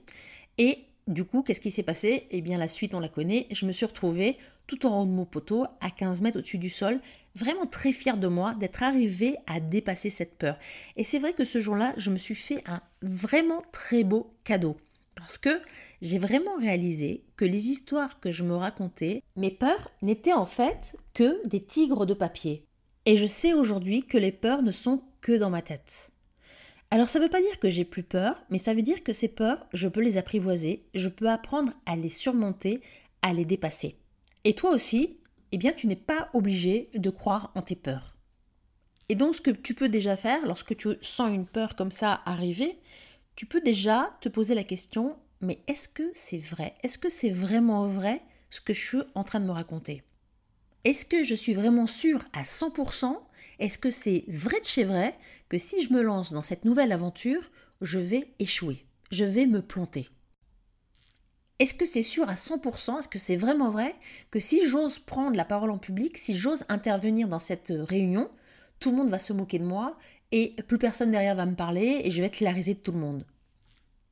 et 0.58 0.86
du 1.08 1.24
coup, 1.24 1.44
qu'est-ce 1.44 1.60
qui 1.60 1.70
s'est 1.70 1.84
passé? 1.84 2.26
Eh 2.32 2.42
bien, 2.42 2.58
la 2.58 2.68
suite, 2.68 2.96
on 2.96 3.00
la 3.00 3.10
connaît. 3.10 3.46
Je 3.52 3.68
me 3.68 3.72
suis 3.72 3.86
retrouvée 3.86 4.38
tout 4.66 4.88
en 4.88 5.02
haut 5.02 5.06
de 5.06 5.12
mon 5.12 5.26
poteau, 5.26 5.66
à 5.80 5.92
15 5.92 6.24
mètres 6.24 6.40
au-dessus 6.40 6.58
du 6.58 6.72
sol, 6.72 7.00
vraiment 7.36 7.68
très 7.68 7.92
fière 7.92 8.18
de 8.18 8.28
moi 8.28 8.56
d'être 8.56 8.82
arrivée 8.82 9.36
à 9.46 9.60
dépasser 9.60 10.10
cette 10.10 10.36
peur. 10.36 10.58
Et 10.96 11.04
c'est 11.04 11.20
vrai 11.20 11.34
que 11.34 11.46
ce 11.46 11.60
jour-là, 11.60 11.94
je 11.98 12.10
me 12.10 12.18
suis 12.18 12.34
fait 12.34 12.64
un 12.66 12.82
vraiment 13.04 13.62
très 13.72 14.04
beau 14.04 14.34
cadeau. 14.44 14.78
Parce 15.14 15.38
que 15.38 15.62
j'ai 16.02 16.18
vraiment 16.18 16.58
réalisé 16.58 17.24
que 17.38 17.46
les 17.46 17.70
histoires 17.70 18.20
que 18.20 18.32
je 18.32 18.44
me 18.44 18.56
racontais, 18.56 19.22
mes 19.36 19.52
peurs 19.52 19.92
n'étaient 20.02 20.34
en 20.34 20.46
fait 20.46 20.98
que 21.14 21.48
des 21.48 21.64
tigres 21.64 22.06
de 22.06 22.16
papier. 22.16 22.66
Et 23.08 23.18
je 23.18 23.26
sais 23.26 23.54
aujourd'hui 23.54 24.04
que 24.04 24.18
les 24.18 24.32
peurs 24.32 24.64
ne 24.64 24.72
sont 24.72 25.04
que 25.22 25.38
dans 25.38 25.52
ma 25.52 25.62
tête. 25.62 26.12
Alors 26.90 27.10
ça 27.10 27.20
ne 27.20 27.24
veut 27.26 27.30
pas 27.30 27.42
dire 27.42 27.60
que 27.60 27.70
j'ai 27.70 27.86
plus 27.86 28.04
peur, 28.04 28.44
mais 28.50 28.58
ça 28.58 28.74
veut 28.74 28.82
dire 28.82 29.04
que 29.04 29.14
ces 29.14 29.28
peurs, 29.28 29.68
je 29.74 29.88
peux 29.88 30.02
les 30.02 30.18
apprivoiser, 30.18 30.88
je 30.96 31.10
peux 31.10 31.30
apprendre 31.30 31.72
à 31.86 31.96
les 31.96 32.10
surmonter, 32.10 32.82
à 33.22 33.34
les 33.34 33.46
dépasser. 33.46 33.98
Et 34.44 34.54
toi 34.54 34.72
aussi, 34.72 35.20
eh 35.52 35.58
bien 35.58 35.72
tu 35.72 35.86
n'es 35.88 35.96
pas 35.96 36.30
obligé 36.34 36.90
de 36.96 37.10
croire 37.10 37.52
en 37.56 37.62
tes 37.62 37.76
peurs. 37.76 38.18
Et 39.10 39.16
donc 39.16 39.36
ce 39.36 39.42
que 39.42 39.52
tu 39.52 39.76
peux 39.76 39.90
déjà 39.90 40.16
faire 40.16 40.46
lorsque 40.48 40.76
tu 40.76 40.90
sens 41.02 41.32
une 41.32 41.46
peur 41.46 41.76
comme 41.76 41.92
ça 41.92 42.22
arriver, 42.26 42.80
tu 43.36 43.46
peux 43.46 43.62
déjà 43.62 44.18
te 44.22 44.30
poser 44.30 44.56
la 44.56 44.64
question, 44.64 45.16
mais 45.42 45.60
est-ce 45.68 45.90
que 45.90 46.10
c'est 46.14 46.40
vrai? 46.40 46.76
Est-ce 46.82 46.98
que 46.98 47.10
c'est 47.10 47.30
vraiment 47.30 47.86
vrai 47.88 48.24
ce 48.50 48.62
que 48.62 48.74
je 48.74 48.82
suis 48.82 49.02
en 49.14 49.24
train 49.24 49.40
de 49.40 49.46
me 49.46 49.52
raconter? 49.52 50.04
Est-ce 50.86 51.08
que 51.08 51.24
je 51.24 51.34
suis 51.34 51.56
vraiment 51.56 51.88
sûre 51.88 52.24
à 52.32 52.44
100% 52.44 53.18
Est-ce 53.58 53.80
que 53.80 53.89
c'est 53.89 54.24
vrai 54.27 54.60
de 54.60 54.65
chez 54.65 54.84
vrai 54.84 55.18
que 55.50 55.58
si 55.58 55.84
je 55.84 55.92
me 55.92 56.04
lance 56.04 56.32
dans 56.32 56.44
cette 56.44 56.63
nouvelle 56.63 56.92
aventure, 56.92 57.42
je 57.82 57.98
vais 57.98 58.27
échouer 58.38 58.86
Je 59.10 59.25
vais 59.25 59.48
me 59.48 59.63
planter? 59.63 60.08
Est-ce 61.58 61.74
que 61.74 61.86
c'est 61.86 62.04
sûr 62.04 62.30
à 62.30 62.36
100% 62.36 63.00
Est-ce 63.00 63.08
que 63.08 63.18
c'est 63.18 63.36
vraiment 63.36 63.72
vrai 63.72 63.96
que 64.30 64.39
si 64.39 64.68
j'ose 64.68 65.00
prendre 65.00 65.36
la 65.36 65.44
parole 65.44 65.72
en 65.72 65.80
public, 65.80 66.20
si 66.20 66.38
j'ose 66.38 66.65
intervenir 66.70 67.27
dans 67.27 67.39
cette 67.39 67.74
réunion, 67.75 68.30
tout 68.80 68.92
le 68.92 68.98
monde 68.98 69.10
va 69.10 69.18
se 69.18 69.34
moquer 69.34 69.58
de 69.58 69.65
moi 69.65 69.98
et 70.32 70.56
plus 70.68 70.77
personne 70.77 71.10
derrière 71.10 71.36
va 71.36 71.48
me 71.48 71.56
parler 71.56 72.01
et 72.04 72.12
je 72.12 72.22
vais 72.22 72.27
être 72.27 72.42
la 72.42 72.54
de 72.54 72.74
tout 72.74 72.92
le 72.92 73.00
monde? 73.00 73.25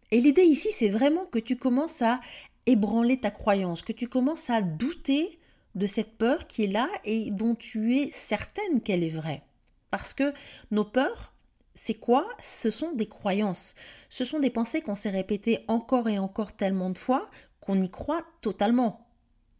Et 0.10 0.20
l'idée 0.20 0.46
ici, 0.46 0.70
c'est 0.72 0.90
vraiment 0.90 1.26
que 1.26 1.40
tu 1.40 1.56
commences 1.56 2.02
à 2.02 2.20
ébranler 2.66 3.20
ta 3.20 3.30
croyance, 3.30 3.84
que 3.84 3.94
tu 3.94 4.08
commences 4.08 4.50
à 4.50 4.64
douter 4.64 5.38
de 5.76 5.88
cette 5.88 6.18
peur 6.18 6.48
qui 6.48 6.64
est 6.64 6.68
là 6.68 6.88
et 7.04 7.32
dont 7.32 7.56
tu 7.56 7.98
es 7.98 8.10
certaine 8.12 8.82
qu'elle 8.82 9.04
est 9.04 9.10
vraie. 9.10 9.44
Parce 9.92 10.14
que 10.14 10.34
nos 10.72 10.86
peurs, 10.86 11.34
c'est 11.74 11.96
quoi? 11.96 12.28
Ce 12.42 12.70
sont 12.70 12.94
des 12.94 13.08
croyances. 13.08 13.76
Ce 14.10 14.26
sont 14.26 14.40
des 14.40 14.50
pensées 14.50 14.82
qu'on 14.82 14.96
s'est 14.96 15.10
répétées 15.10 15.64
encore 15.68 16.10
et 16.10 16.20
encore 16.20 16.54
tellement 16.54 16.90
de 16.90 16.98
fois 16.98 17.30
qu'on 17.60 17.80
y 17.80 17.90
croit 17.90 18.24
totalement. 18.42 19.08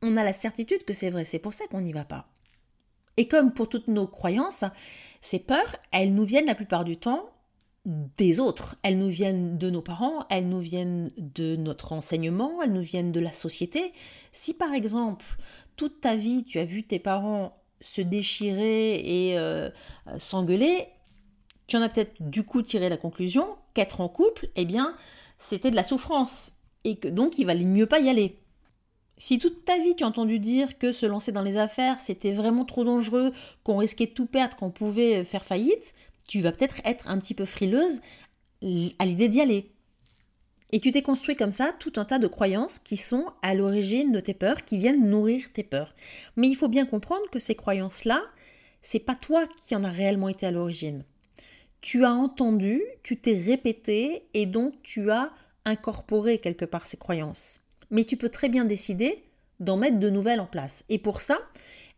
On 0.02 0.16
a 0.18 0.24
la 0.24 0.34
certitude 0.34 0.84
que 0.84 0.94
c'est 0.94 1.10
vrai, 1.10 1.26
c'est 1.26 1.40
pour 1.40 1.54
ça 1.54 1.66
qu'on 1.68 1.82
n'y 1.82 1.94
va 1.94 2.06
pas. 2.06 2.28
Et 3.18 3.28
comme 3.28 3.54
pour 3.54 3.70
toutes 3.70 3.88
nos 3.88 4.08
croyances, 4.08 4.66
ces 5.22 5.40
peurs, 5.40 5.78
elles 5.92 6.14
nous 6.14 6.26
viennent 6.26 6.46
la 6.46 6.56
plupart 6.56 6.84
du 6.84 6.98
temps 6.98 7.30
des 7.86 8.40
autres. 8.40 8.76
Elles 8.84 8.98
nous 8.98 9.10
viennent 9.10 9.58
de 9.58 9.70
nos 9.70 9.82
parents, 9.82 10.26
elles 10.30 10.48
nous 10.48 10.60
viennent 10.60 11.12
de 11.18 11.56
notre 11.56 11.94
enseignement, 11.94 12.62
elles 12.62 12.72
nous 12.72 12.82
viennent 12.82 13.12
de 13.12 13.20
la 13.20 13.32
société. 13.32 13.94
Si 14.32 14.54
par 14.54 14.74
exemple, 14.74 15.26
toute 15.76 16.02
ta 16.02 16.16
vie, 16.16 16.44
tu 16.44 16.60
as 16.60 16.66
vu 16.66 16.84
tes 16.84 17.00
parents 17.00 17.58
se 17.82 18.02
déchirer 18.02 18.96
et 18.96 19.38
euh, 19.38 19.70
s'engueuler, 20.18 20.88
tu 21.68 21.78
en 21.78 21.82
as 21.82 21.90
peut-être 21.90 22.16
du 22.20 22.44
coup 22.44 22.62
tiré 22.62 22.90
la 22.90 22.98
conclusion 22.98 23.48
qu'être 23.74 24.02
en 24.02 24.08
couple, 24.08 24.48
eh 24.56 24.66
bien, 24.66 24.96
c'était 25.38 25.72
de 25.72 25.76
la 25.76 25.84
souffrance 25.84 26.54
et 26.84 26.96
que 26.96 27.08
donc 27.08 27.38
il 27.38 27.46
valait 27.46 27.66
mieux 27.66 27.86
pas 27.86 28.00
y 28.00 28.10
aller. 28.10 28.40
Si 29.18 29.40
toute 29.40 29.66
ta 29.66 29.78
vie 29.78 29.96
tu 29.96 30.04
as 30.04 30.08
entendu 30.08 30.40
dire 30.40 30.78
que 30.78 30.92
se 30.92 31.06
lancer 31.06 31.32
dans 31.32 31.42
les 31.42 31.58
affaires 31.58 32.00
c'était 32.00 32.34
vraiment 32.34 32.66
trop 32.66 32.84
dangereux, 32.84 33.32
qu'on 33.64 33.78
risquait 33.78 34.08
de 34.08 34.12
tout 34.12 34.26
perdre, 34.26 34.56
qu'on 34.56 34.72
pouvait 34.72 35.24
faire 35.24 35.46
faillite, 35.46 35.94
tu 36.28 36.42
vas 36.42 36.52
peut-être 36.52 36.78
être 36.86 37.10
un 37.10 37.18
petit 37.20 37.34
peu 37.34 37.46
frileuse 37.46 38.02
à 39.00 39.06
l'idée 39.06 39.28
d'y 39.28 39.42
aller. 39.42 39.73
Et 40.74 40.82
tu 40.82 40.92
t'es 40.92 41.02
construit 41.02 41.38
comme 41.38 41.54
ça 41.54 41.72
tout 41.80 41.94
un 41.96 42.04
tas 42.04 42.20
de 42.20 42.28
croyances 42.28 42.78
qui 42.78 42.98
sont 42.98 43.28
à 43.42 43.54
l'origine 43.54 44.12
de 44.12 44.20
tes 44.20 44.34
peurs, 44.34 44.66
qui 44.66 44.78
viennent 44.78 45.10
nourrir 45.10 45.46
tes 45.54 45.64
peurs. 45.64 45.96
Mais 46.36 46.50
il 46.50 46.56
faut 46.56 46.68
bien 46.68 46.86
comprendre 46.86 47.30
que 47.32 47.40
ces 47.40 47.56
croyances-là, 47.56 48.22
c'est 48.82 49.00
pas 49.00 49.16
toi 49.16 49.48
qui 49.56 49.74
en 49.74 49.86
a 49.86 49.90
réellement 49.90 50.28
été 50.28 50.46
à 50.46 50.52
l'origine. 50.52 51.06
Tu 51.80 52.04
as 52.04 52.12
entendu, 52.12 52.82
tu 53.04 53.16
t'es 53.18 53.38
répété 53.38 54.28
et 54.34 54.46
donc 54.46 54.74
tu 54.84 55.10
as 55.10 55.32
incorporé 55.64 56.40
quelque 56.40 56.66
part 56.66 56.86
ces 56.86 56.98
croyances 56.98 57.62
mais 57.94 58.04
tu 58.04 58.18
peux 58.18 58.30
très 58.30 58.50
bien 58.50 58.66
décider 58.66 59.24
d'en 59.60 59.78
mettre 59.78 60.00
de 60.00 60.10
nouvelles 60.10 60.42
en 60.42 60.48
place. 60.48 60.84
Et 60.90 60.98
pour 60.98 61.22
ça, 61.22 61.38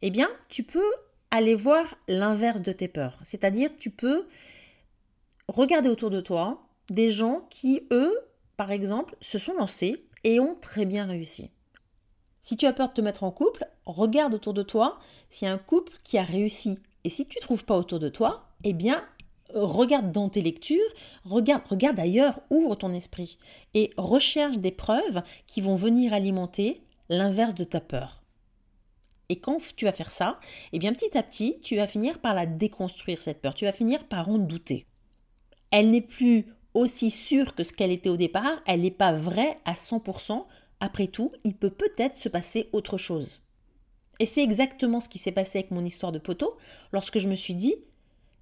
eh 0.02 0.12
bien, 0.12 0.30
tu 0.50 0.62
peux 0.62 0.92
aller 1.32 1.56
voir 1.56 1.98
l'inverse 2.08 2.62
de 2.62 2.74
tes 2.74 2.90
peurs. 2.90 3.18
C'est-à-dire, 3.24 3.72
tu 3.80 3.90
peux 3.90 4.28
regarder 5.48 5.90
autour 5.90 6.10
de 6.10 6.20
toi 6.20 6.68
des 6.90 7.10
gens 7.10 7.48
qui, 7.50 7.88
eux, 7.92 8.14
par 8.58 8.72
exemple, 8.72 9.16
se 9.22 9.38
sont 9.38 9.54
lancés 9.54 10.06
et 10.24 10.40
ont 10.40 10.56
très 10.60 10.86
bien 10.86 11.06
réussi. 11.06 11.52
Si 12.42 12.58
tu 12.58 12.66
as 12.66 12.74
peur 12.74 12.90
de 12.90 12.94
te 12.94 13.02
mettre 13.02 13.24
en 13.24 13.32
couple, 13.32 13.66
regarde 13.86 14.34
autour 14.34 14.54
de 14.54 14.64
toi 14.64 15.00
s'il 15.30 15.48
y 15.48 15.52
a 15.52 15.54
un 15.54 15.58
couple 15.58 15.94
qui 16.04 16.18
a 16.18 16.24
réussi. 16.24 16.78
Et 17.04 17.10
si 17.10 17.28
tu 17.28 17.38
ne 17.38 17.42
trouves 17.42 17.66
pas 17.66 17.78
autour 17.78 18.00
de 18.00 18.10
toi, 18.10 18.50
eh 18.64 18.74
bien, 18.74 19.04
regarde 19.54 20.12
dans 20.12 20.30
tes 20.30 20.42
lectures, 20.42 20.80
regarde, 21.24 21.64
regarde 21.68 22.00
ailleurs, 22.00 22.40
ouvre 22.50 22.76
ton 22.76 22.94
esprit 22.94 23.38
et 23.74 23.92
recherche 23.98 24.58
des 24.58 24.72
preuves 24.72 25.22
qui 25.48 25.62
vont 25.62 25.76
venir 25.76 26.14
alimenter 26.14 26.84
l'inverse 27.10 27.56
de 27.56 27.64
ta 27.64 27.82
peur. 27.82 28.24
Et 29.30 29.38
quand 29.38 29.58
tu 29.76 29.86
vas 29.86 29.92
faire 29.92 30.12
ça, 30.12 30.40
eh 30.72 30.80
bien 30.80 30.94
petit 30.94 31.18
à 31.18 31.24
petit, 31.24 31.60
tu 31.62 31.76
vas 31.76 31.88
finir 31.88 32.20
par 32.20 32.36
la 32.36 32.46
déconstruire 32.46 33.22
cette 33.22 33.42
peur, 33.42 33.56
tu 33.56 33.66
vas 33.66 33.72
finir 33.72 34.08
par 34.08 34.30
en 34.30 34.38
douter. 34.38 34.86
Elle 35.72 35.92
n'est 35.92 36.02
plus 36.02 36.46
aussi 36.76 37.10
sûre 37.10 37.56
que 37.56 37.64
ce 37.64 37.74
qu'elle 37.74 37.92
était 37.92 38.10
au 38.10 38.18
départ, 38.18 38.62
elle 38.68 38.82
n'est 38.82 38.92
pas 38.92 39.14
vraie 39.14 39.58
à 39.66 39.74
100%, 39.74 40.46
après 40.80 41.08
tout, 41.08 41.32
il 41.44 41.56
peut 41.56 41.72
peut-être 41.72 42.18
se 42.18 42.30
passer 42.30 42.70
autre 42.74 42.98
chose. 42.98 43.42
Et 44.20 44.26
c'est 44.26 44.44
exactement 44.44 45.00
ce 45.00 45.10
qui 45.10 45.18
s'est 45.18 45.32
passé 45.32 45.60
avec 45.60 45.72
mon 45.72 45.84
histoire 45.84 46.12
de 46.12 46.20
poteau, 46.20 46.58
lorsque 46.92 47.18
je 47.18 47.28
me 47.28 47.36
suis 47.36 47.56
dit, 47.56 47.76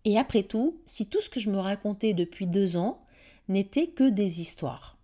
et 0.05 0.17
après 0.17 0.43
tout, 0.43 0.81
si 0.85 1.07
tout 1.07 1.21
ce 1.21 1.29
que 1.29 1.39
je 1.39 1.49
me 1.49 1.57
racontais 1.57 2.13
depuis 2.13 2.47
deux 2.47 2.75
ans 2.75 3.01
n'était 3.47 3.87
que 3.87 4.09
des 4.09 4.41
histoires. 4.41 4.97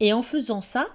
Et 0.00 0.12
en 0.12 0.22
faisant 0.22 0.60
ça, 0.60 0.86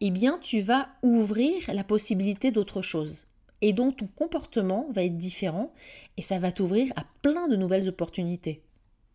eh 0.00 0.10
bien, 0.10 0.38
tu 0.40 0.60
vas 0.60 0.88
ouvrir 1.02 1.72
la 1.72 1.84
possibilité 1.84 2.50
d'autre 2.50 2.82
chose. 2.82 3.26
Et 3.60 3.72
donc, 3.72 3.96
ton 3.96 4.06
comportement 4.06 4.86
va 4.90 5.04
être 5.04 5.16
différent 5.16 5.72
et 6.16 6.22
ça 6.22 6.38
va 6.38 6.52
t'ouvrir 6.52 6.92
à 6.96 7.04
plein 7.22 7.48
de 7.48 7.56
nouvelles 7.56 7.88
opportunités. 7.88 8.65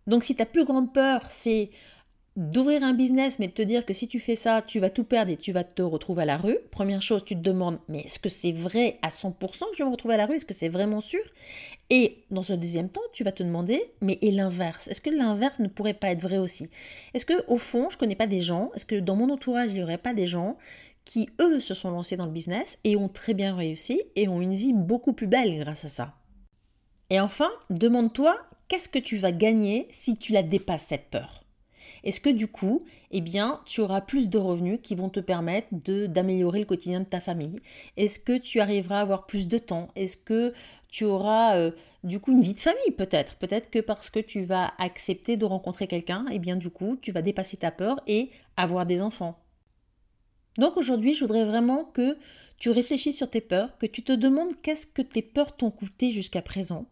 Donc, 0.07 0.23
si 0.23 0.35
ta 0.35 0.45
plus 0.45 0.65
grande 0.65 0.93
peur, 0.93 1.21
c'est 1.29 1.69
d'ouvrir 2.37 2.83
un 2.83 2.93
business, 2.93 3.39
mais 3.39 3.47
de 3.47 3.51
te 3.51 3.61
dire 3.61 3.85
que 3.85 3.93
si 3.93 4.07
tu 4.07 4.19
fais 4.19 4.37
ça, 4.37 4.61
tu 4.61 4.79
vas 4.79 4.89
tout 4.89 5.03
perdre 5.03 5.31
et 5.31 5.37
tu 5.37 5.51
vas 5.51 5.65
te 5.65 5.81
retrouver 5.81 6.23
à 6.23 6.25
la 6.25 6.37
rue. 6.37 6.57
Première 6.71 7.01
chose, 7.01 7.25
tu 7.25 7.35
te 7.35 7.41
demandes, 7.41 7.79
mais 7.89 7.99
est-ce 7.99 8.19
que 8.19 8.29
c'est 8.29 8.53
vrai 8.53 8.99
à 9.01 9.09
100% 9.09 9.65
que 9.69 9.77
je 9.77 9.83
vais 9.83 9.85
me 9.85 9.91
retrouver 9.91 10.13
à 10.13 10.17
la 10.17 10.25
rue? 10.25 10.35
Est-ce 10.35 10.45
que 10.45 10.53
c'est 10.53 10.69
vraiment 10.69 11.01
sûr? 11.01 11.21
Et 11.89 12.23
dans 12.31 12.53
un 12.53 12.57
deuxième 12.57 12.87
temps, 12.87 13.01
tu 13.11 13.25
vas 13.25 13.33
te 13.33 13.43
demander, 13.43 13.81
mais 13.99 14.17
et 14.21 14.31
l'inverse? 14.31 14.87
Est-ce 14.87 15.01
que 15.01 15.09
l'inverse 15.09 15.59
ne 15.59 15.67
pourrait 15.67 15.93
pas 15.93 16.09
être 16.11 16.21
vrai 16.21 16.37
aussi? 16.37 16.69
Est-ce 17.13 17.25
que 17.25 17.45
au 17.47 17.57
fond, 17.57 17.89
je 17.89 17.97
connais 17.97 18.15
pas 18.15 18.27
des 18.27 18.41
gens? 18.41 18.71
Est-ce 18.75 18.85
que 18.85 18.95
dans 18.95 19.17
mon 19.17 19.29
entourage, 19.29 19.71
il 19.71 19.75
n'y 19.75 19.83
aurait 19.83 19.97
pas 19.97 20.13
des 20.13 20.27
gens 20.27 20.57
qui, 21.03 21.29
eux, 21.41 21.59
se 21.59 21.73
sont 21.73 21.91
lancés 21.91 22.15
dans 22.15 22.27
le 22.27 22.31
business 22.31 22.79
et 22.85 22.95
ont 22.95 23.09
très 23.09 23.33
bien 23.33 23.55
réussi 23.55 24.01
et 24.15 24.29
ont 24.29 24.39
une 24.39 24.55
vie 24.55 24.73
beaucoup 24.73 25.11
plus 25.11 25.27
belle 25.27 25.59
grâce 25.59 25.83
à 25.83 25.89
ça? 25.89 26.13
Et 27.09 27.19
enfin, 27.19 27.49
demande-toi, 27.69 28.39
qu'est-ce 28.71 28.87
que 28.87 28.99
tu 28.99 29.17
vas 29.17 29.33
gagner 29.33 29.85
si 29.89 30.15
tu 30.15 30.31
la 30.31 30.43
dépasses, 30.43 30.85
cette 30.85 31.09
peur? 31.09 31.43
Est-ce 32.05 32.21
que 32.21 32.29
du 32.29 32.47
coup, 32.47 32.85
eh 33.11 33.19
bien, 33.19 33.59
tu 33.65 33.81
auras 33.81 33.99
plus 33.99 34.29
de 34.29 34.37
revenus 34.37 34.79
qui 34.81 34.95
vont 34.95 35.09
te 35.09 35.19
permettre 35.19 35.67
d'améliorer 36.07 36.59
le 36.59 36.65
quotidien 36.65 37.01
de 37.01 37.05
ta 37.05 37.19
famille? 37.19 37.59
Est-ce 37.97 38.21
que 38.21 38.37
tu 38.37 38.61
arriveras 38.61 38.99
à 38.99 39.01
avoir 39.01 39.25
plus 39.25 39.49
de 39.49 39.57
temps? 39.57 39.89
Est-ce 39.97 40.15
que 40.15 40.53
tu 40.87 41.03
auras 41.03 41.57
euh, 41.57 41.71
du 42.05 42.21
coup 42.21 42.31
une 42.31 42.41
vie 42.41 42.53
de 42.53 42.59
famille 42.59 42.91
peut-être? 42.97 43.35
Peut-être 43.35 43.69
que 43.69 43.79
parce 43.79 44.09
que 44.09 44.21
tu 44.21 44.43
vas 44.43 44.71
accepter 44.77 45.35
de 45.35 45.43
rencontrer 45.43 45.87
quelqu'un, 45.87 46.25
eh 46.31 46.39
bien 46.39 46.55
du 46.55 46.69
coup, 46.69 46.95
tu 46.95 47.11
vas 47.11 47.21
dépasser 47.21 47.57
ta 47.57 47.71
peur 47.71 47.99
et 48.07 48.29
avoir 48.55 48.85
des 48.85 49.01
enfants. 49.01 49.37
Donc 50.57 50.77
aujourd'hui, 50.77 51.13
je 51.13 51.25
voudrais 51.25 51.43
vraiment 51.43 51.83
que 51.83 52.17
tu 52.57 52.69
réfléchisses 52.69 53.17
sur 53.17 53.29
tes 53.29 53.41
peurs, 53.41 53.77
que 53.79 53.85
tu 53.87 54.01
te 54.01 54.11
demandes 54.13 54.55
qu'est-ce 54.61 54.87
que 54.87 55.01
tes 55.01 55.23
peurs 55.23 55.57
t'ont 55.57 55.71
coûté 55.71 56.11
jusqu'à 56.11 56.41
présent, 56.41 56.85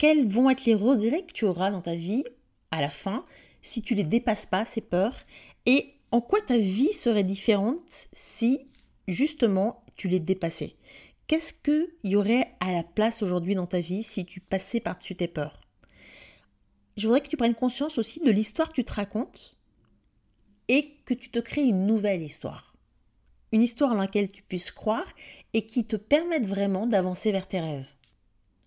quels 0.00 0.26
vont 0.26 0.48
être 0.48 0.64
les 0.64 0.74
regrets 0.74 1.26
que 1.26 1.32
tu 1.34 1.44
auras 1.44 1.70
dans 1.70 1.82
ta 1.82 1.94
vie 1.94 2.24
à 2.70 2.80
la 2.80 2.88
fin 2.88 3.22
si 3.60 3.82
tu 3.82 3.94
les 3.94 4.02
dépasses 4.02 4.46
pas, 4.46 4.64
ces 4.64 4.80
peurs, 4.80 5.26
et 5.66 5.92
en 6.10 6.22
quoi 6.22 6.40
ta 6.40 6.56
vie 6.56 6.94
serait 6.94 7.22
différente 7.22 8.08
si 8.14 8.60
justement 9.08 9.84
tu 9.96 10.08
les 10.08 10.18
dépassais? 10.18 10.76
Qu'est-ce 11.26 11.52
qu'il 11.52 11.86
y 12.02 12.16
aurait 12.16 12.50
à 12.60 12.72
la 12.72 12.82
place 12.82 13.22
aujourd'hui 13.22 13.54
dans 13.54 13.66
ta 13.66 13.80
vie 13.80 14.02
si 14.02 14.24
tu 14.24 14.40
passais 14.40 14.80
par-dessus 14.80 15.16
tes 15.16 15.28
peurs? 15.28 15.60
Je 16.96 17.06
voudrais 17.06 17.20
que 17.20 17.28
tu 17.28 17.36
prennes 17.36 17.54
conscience 17.54 17.98
aussi 17.98 18.20
de 18.20 18.30
l'histoire 18.30 18.70
que 18.70 18.76
tu 18.76 18.84
te 18.86 18.94
racontes 18.94 19.58
et 20.68 20.94
que 21.04 21.12
tu 21.12 21.28
te 21.28 21.40
crées 21.40 21.64
une 21.64 21.86
nouvelle 21.86 22.22
histoire. 22.22 22.74
Une 23.52 23.60
histoire 23.60 23.90
dans 23.90 24.00
laquelle 24.00 24.30
tu 24.30 24.42
puisses 24.42 24.70
croire 24.70 25.12
et 25.52 25.66
qui 25.66 25.84
te 25.84 25.96
permette 25.96 26.46
vraiment 26.46 26.86
d'avancer 26.86 27.32
vers 27.32 27.46
tes 27.46 27.60
rêves. 27.60 27.90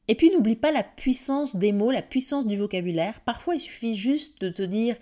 Et 0.07 0.15
puis 0.15 0.29
n'oublie 0.31 0.55
pas 0.55 0.71
la 0.71 0.83
puissance 0.83 1.55
des 1.55 1.71
mots, 1.71 1.91
la 1.91 2.01
puissance 2.01 2.45
du 2.45 2.57
vocabulaire. 2.57 3.21
Parfois 3.21 3.55
il 3.55 3.59
suffit 3.59 3.95
juste 3.95 4.41
de 4.41 4.49
te 4.49 4.61
dire 4.61 4.95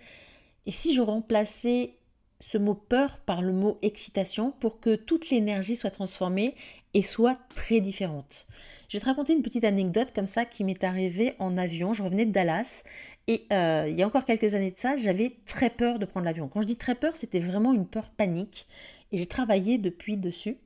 et 0.66 0.72
si 0.72 0.94
je 0.94 1.02
remplaçais 1.02 1.96
ce 2.40 2.58
mot 2.58 2.74
peur 2.74 3.20
par 3.20 3.42
le 3.42 3.54
mot 3.54 3.78
excitation 3.82 4.52
pour 4.60 4.80
que 4.80 4.96
toute 4.96 5.30
l'énergie 5.30 5.76
soit 5.76 5.92
transformée 5.92 6.56
et 6.94 7.04
soit 7.04 7.36
très 7.56 7.80
différente? 7.80 8.48
Je 8.90 8.98
vais 8.98 9.02
te 9.02 9.06
raconter 9.06 9.34
une 9.34 9.42
petite 9.42 9.64
anecdote 9.64 10.10
comme 10.14 10.28
ça 10.28 10.46
qui 10.46 10.64
m'est 10.64 10.84
arrivée 10.84 11.34
en 11.40 11.58
avion. 11.58 11.94
Je 11.94 12.04
revenais 12.04 12.26
de 12.26 12.32
Dallas 12.32 12.84
et 13.28 13.46
euh, 13.52 13.88
il 13.90 13.98
y 13.98 14.04
a 14.04 14.08
encore 14.08 14.26
quelques 14.26 14.54
années 14.54 14.72
de 14.72 14.78
ça, 14.78 14.98
j'avais 14.98 15.38
très 15.46 15.70
peur 15.70 15.98
de 15.98 16.06
prendre 16.06 16.26
l'avion. 16.26 16.48
Quand 16.48 16.62
je 16.62 16.68
dis 16.68 16.76
très 16.76 16.96
peur, 16.96 17.16
c'était 17.16 17.40
vraiment 17.40 17.74
une 17.74 17.88
peur 17.88 18.10
panique 18.10 18.68
et 19.12 19.18
j'ai 19.18 19.28
travaillé 19.28 19.78
depuis 19.78 20.18
dessus. 20.18 20.58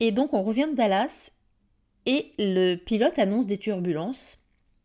Et 0.00 0.12
donc 0.12 0.32
on 0.32 0.42
revient 0.42 0.68
de 0.70 0.76
Dallas 0.76 1.32
et 2.06 2.32
le 2.38 2.76
pilote 2.76 3.18
annonce 3.18 3.46
des 3.46 3.58
turbulences 3.58 4.42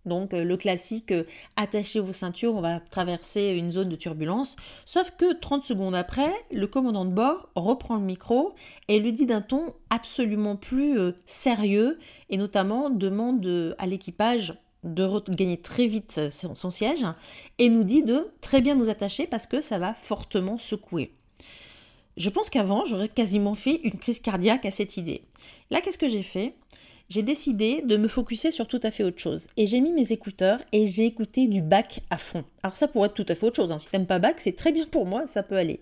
donc 0.08 0.34
euh, 0.34 0.44
le 0.44 0.58
classique, 0.58 1.12
euh, 1.12 1.24
attachez 1.56 2.00
vos 2.00 2.14
ceintures, 2.14 2.56
on 2.56 2.62
va 2.62 2.80
traverser 2.80 3.50
une 3.50 3.72
zone 3.72 3.90
de 3.90 3.96
turbulence. 3.96 4.56
Sauf 4.86 5.12
que 5.12 5.34
30 5.34 5.64
secondes 5.64 5.96
après, 5.96 6.32
le 6.52 6.66
commandant 6.66 7.06
de 7.06 7.12
bord 7.12 7.50
reprend 7.56 7.98
le 7.98 8.04
micro 8.04 8.56
et 8.88 9.00
lui 9.00 9.14
dit 9.14 9.26
d'un 9.26 9.42
ton 9.42 9.74
absolument 9.90 10.56
plus 10.56 10.98
euh, 10.98 11.12
sérieux 11.26 12.00
et 12.30 12.38
notamment 12.38 12.90
demande 12.90 13.76
à 13.78 13.86
l'équipage 13.86 14.56
de 14.84 15.08
gagner 15.32 15.58
très 15.58 15.88
vite 15.88 16.22
son 16.32 16.70
siège 16.70 17.06
et 17.58 17.68
nous 17.68 17.84
dit 17.84 18.04
de 18.04 18.32
très 18.42 18.62
bien 18.62 18.76
nous 18.76 18.90
attacher 18.90 19.28
parce 19.28 19.46
que 19.46 19.60
ça 19.60 19.80
va 19.80 19.94
fortement 19.94 20.58
secouer. 20.58 21.14
Je 22.16 22.30
pense 22.30 22.50
qu'avant, 22.50 22.86
j'aurais 22.86 23.10
quasiment 23.10 23.54
fait 23.54 23.82
une 23.84 23.98
crise 23.98 24.20
cardiaque 24.20 24.66
à 24.66 24.72
cette 24.72 24.98
idée. 24.98 25.24
Là, 25.70 25.82
qu'est-ce 25.82 25.98
que 25.98 26.08
j'ai 26.08 26.24
fait? 26.24 26.56
J'ai 27.10 27.24
décidé 27.24 27.82
de 27.82 27.98
me 27.98 28.08
focuser 28.08 28.52
sur 28.52 28.68
tout 28.68 28.80
à 28.84 28.92
fait 28.92 29.04
autre 29.04 29.20
chose. 29.20 29.48
Et 29.56 29.68
j'ai 29.68 29.80
mis 29.80 29.92
mes 29.92 30.12
écouteurs 30.12 30.60
et 30.72 30.86
j'ai 30.88 31.06
écouté 31.06 31.48
du 31.48 31.62
bac 31.62 32.02
à 32.10 32.18
fond. 32.18 32.44
Alors 32.64 32.76
ça 32.76 32.88
pourrait 32.88 33.08
être 33.08 33.14
tout 33.14 33.26
à 33.30 33.36
fait 33.36 33.46
autre 33.46 33.56
chose. 33.56 33.72
Hein. 33.72 33.78
Si 33.78 33.90
t'aimes 33.90 34.06
pas 34.06 34.20
bac, 34.20 34.40
c'est 34.40 34.56
très 34.56 34.72
bien 34.72 34.86
pour 34.86 35.06
moi, 35.06 35.26
ça 35.28 35.44
peut 35.44 35.56
aller. 35.56 35.80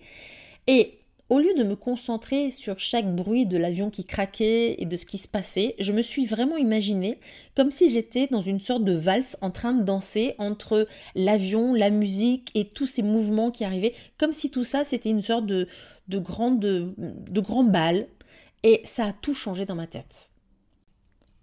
Et 0.66 0.92
au 1.28 1.40
lieu 1.40 1.52
de 1.54 1.64
me 1.64 1.74
concentrer 1.74 2.52
sur 2.52 2.78
chaque 2.78 3.12
bruit 3.12 3.46
de 3.46 3.56
l'avion 3.56 3.90
qui 3.90 4.04
craquait 4.04 4.76
et 4.78 4.84
de 4.84 4.96
ce 4.96 5.06
qui 5.06 5.18
se 5.18 5.26
passait, 5.26 5.74
je 5.80 5.92
me 5.92 6.00
suis 6.00 6.24
vraiment 6.24 6.56
imaginé 6.56 7.18
comme 7.56 7.72
si 7.72 7.88
j'étais 7.88 8.28
dans 8.28 8.42
une 8.42 8.60
sorte 8.60 8.84
de 8.84 8.92
valse 8.92 9.36
en 9.40 9.50
train 9.50 9.72
de 9.72 9.82
danser 9.82 10.36
entre 10.38 10.86
l'avion, 11.16 11.74
la 11.74 11.90
musique 11.90 12.52
et 12.54 12.66
tous 12.66 12.86
ces 12.86 13.02
mouvements 13.02 13.50
qui 13.50 13.64
arrivaient, 13.64 13.94
comme 14.18 14.32
si 14.32 14.52
tout 14.52 14.62
ça 14.62 14.84
c'était 14.84 15.10
une 15.10 15.22
sorte 15.22 15.46
de, 15.46 15.66
de, 16.06 16.18
grande, 16.20 16.60
de, 16.60 16.94
de 16.96 17.40
grand 17.40 17.64
bal. 17.64 18.06
Et 18.62 18.80
ça 18.84 19.06
a 19.06 19.12
tout 19.12 19.34
changé 19.34 19.64
dans 19.64 19.74
ma 19.74 19.86
tête 19.86 20.30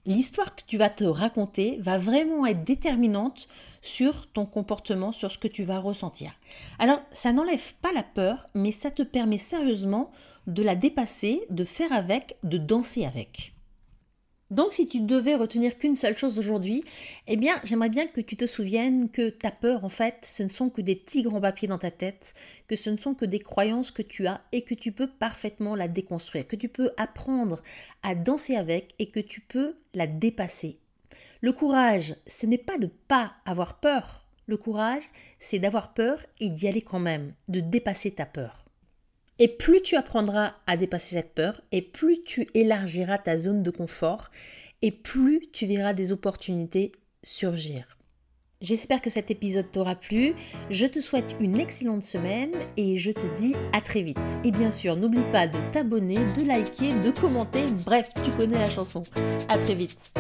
l'histoire 0.06 0.56
que 0.56 0.64
tu 0.66 0.78
vas 0.78 0.90
te 0.90 1.04
raconter 1.04 1.78
va 1.80 1.98
vraiment 1.98 2.46
être 2.46 2.64
déterminante 2.64 3.48
sur 3.82 4.28
ton 4.28 4.46
comportement, 4.46 5.12
sur 5.12 5.32
ce 5.32 5.38
que 5.38 5.48
tu 5.48 5.64
vas 5.64 5.80
ressentir. 5.80 6.32
Alors, 6.80 7.02
ça 7.12 7.32
n'enlève 7.32 7.74
pas 7.82 7.92
la 7.94 8.04
peur, 8.04 8.48
mais 8.54 8.72
ça 8.72 8.92
te 8.92 9.04
permet 9.04 9.38
sérieusement 9.38 10.12
de 10.48 10.64
la 10.64 10.76
dépasser, 10.76 11.46
de 11.50 11.64
faire 11.64 11.94
avec, 11.94 12.38
de 12.44 12.58
danser 12.58 13.06
avec. 13.06 13.54
Donc 14.52 14.74
si 14.74 14.88
tu 14.88 15.00
devais 15.00 15.36
retenir 15.36 15.78
qu'une 15.78 15.96
seule 15.96 16.18
chose 16.18 16.38
aujourd'hui, 16.38 16.84
eh 17.28 17.38
bien 17.38 17.56
j'aimerais 17.64 17.90
bien 17.90 18.08
que 18.08 18.22
tu 18.22 18.36
te 18.36 18.46
souviennes 18.46 19.10
que 19.10 19.30
ta 19.30 19.52
peur 19.52 19.84
en 19.84 19.90
fait 19.90 20.18
ce 20.24 20.44
ne 20.44 20.50
sont 20.50 20.70
que 20.70 20.82
des 20.82 21.00
tigres 21.00 21.34
en 21.34 21.42
papier 21.42 21.68
dans 21.68 21.78
ta 21.78 21.92
tête, 21.92 22.34
que 22.68 22.76
ce 22.76 22.90
ne 22.90 22.98
sont 22.98 23.16
que 23.16 23.26
des 23.26 23.40
croyances 23.40 23.92
que 23.92 24.02
tu 24.02 24.28
as 24.28 24.42
et 24.52 24.62
que 24.62 24.76
tu 24.76 24.92
peux 24.92 25.08
parfaitement 25.08 25.76
la 25.76 25.88
déconstruire, 25.88 26.48
que 26.48 26.56
tu 26.56 26.70
peux 26.70 26.92
apprendre 26.98 27.62
à 28.04 28.16
danser 28.16 28.56
avec 28.56 28.94
et 29.00 29.10
que 29.10 29.20
tu 29.20 29.42
peux 29.42 29.76
la 29.94 30.08
dépasser. 30.08 30.78
Le 31.42 31.52
courage, 31.52 32.16
ce 32.28 32.46
n'est 32.46 32.58
pas 32.58 32.78
de 32.78 32.88
pas 33.08 33.34
avoir 33.46 33.80
peur. 33.80 34.26
Le 34.46 34.58
courage, 34.58 35.04
c'est 35.40 35.60
d'avoir 35.60 35.94
peur 35.94 36.20
et 36.40 36.50
d'y 36.50 36.68
aller 36.68 36.82
quand 36.82 37.00
même, 37.00 37.34
de 37.48 37.60
dépasser 37.60 38.12
ta 38.12 38.26
peur. 38.26 38.63
Et 39.40 39.48
plus 39.48 39.82
tu 39.82 39.96
apprendras 39.96 40.54
à 40.68 40.78
dépasser 40.78 41.16
cette 41.16 41.34
peur, 41.34 41.62
et 41.72 41.82
plus 41.82 42.22
tu 42.22 42.48
élargiras 42.54 43.18
ta 43.18 43.38
zone 43.38 43.64
de 43.64 43.72
confort, 43.72 44.30
et 44.82 44.92
plus 44.92 45.48
tu 45.52 45.66
verras 45.66 45.94
des 45.94 46.12
opportunités 46.12 46.92
surgir. 47.24 47.98
J'espère 48.62 49.02
que 49.02 49.10
cet 49.10 49.30
épisode 49.30 49.70
t'aura 49.72 49.96
plu. 49.96 50.36
Je 50.70 50.86
te 50.86 51.02
souhaite 51.02 51.36
une 51.42 51.60
excellente 51.60 52.04
semaine 52.04 52.54
et 52.78 52.98
je 52.98 53.12
te 53.12 53.28
dis 53.36 53.56
à 53.74 53.82
très 53.82 54.02
vite. 54.02 54.18
Et 54.46 54.52
bien 54.52 54.72
sûr, 54.72 54.96
n'oublie 54.96 55.30
pas 55.34 55.48
de 55.48 55.58
t'abonner, 55.74 56.16
de 56.16 56.48
liker, 56.48 56.94
de 56.94 57.12
commenter. 57.12 57.66
Bref, 57.86 58.12
tu 58.24 58.32
connais 58.32 58.58
la 58.58 58.70
chanson. 58.70 59.02
À 59.50 59.58
très 59.58 59.76
vite. 59.76 60.14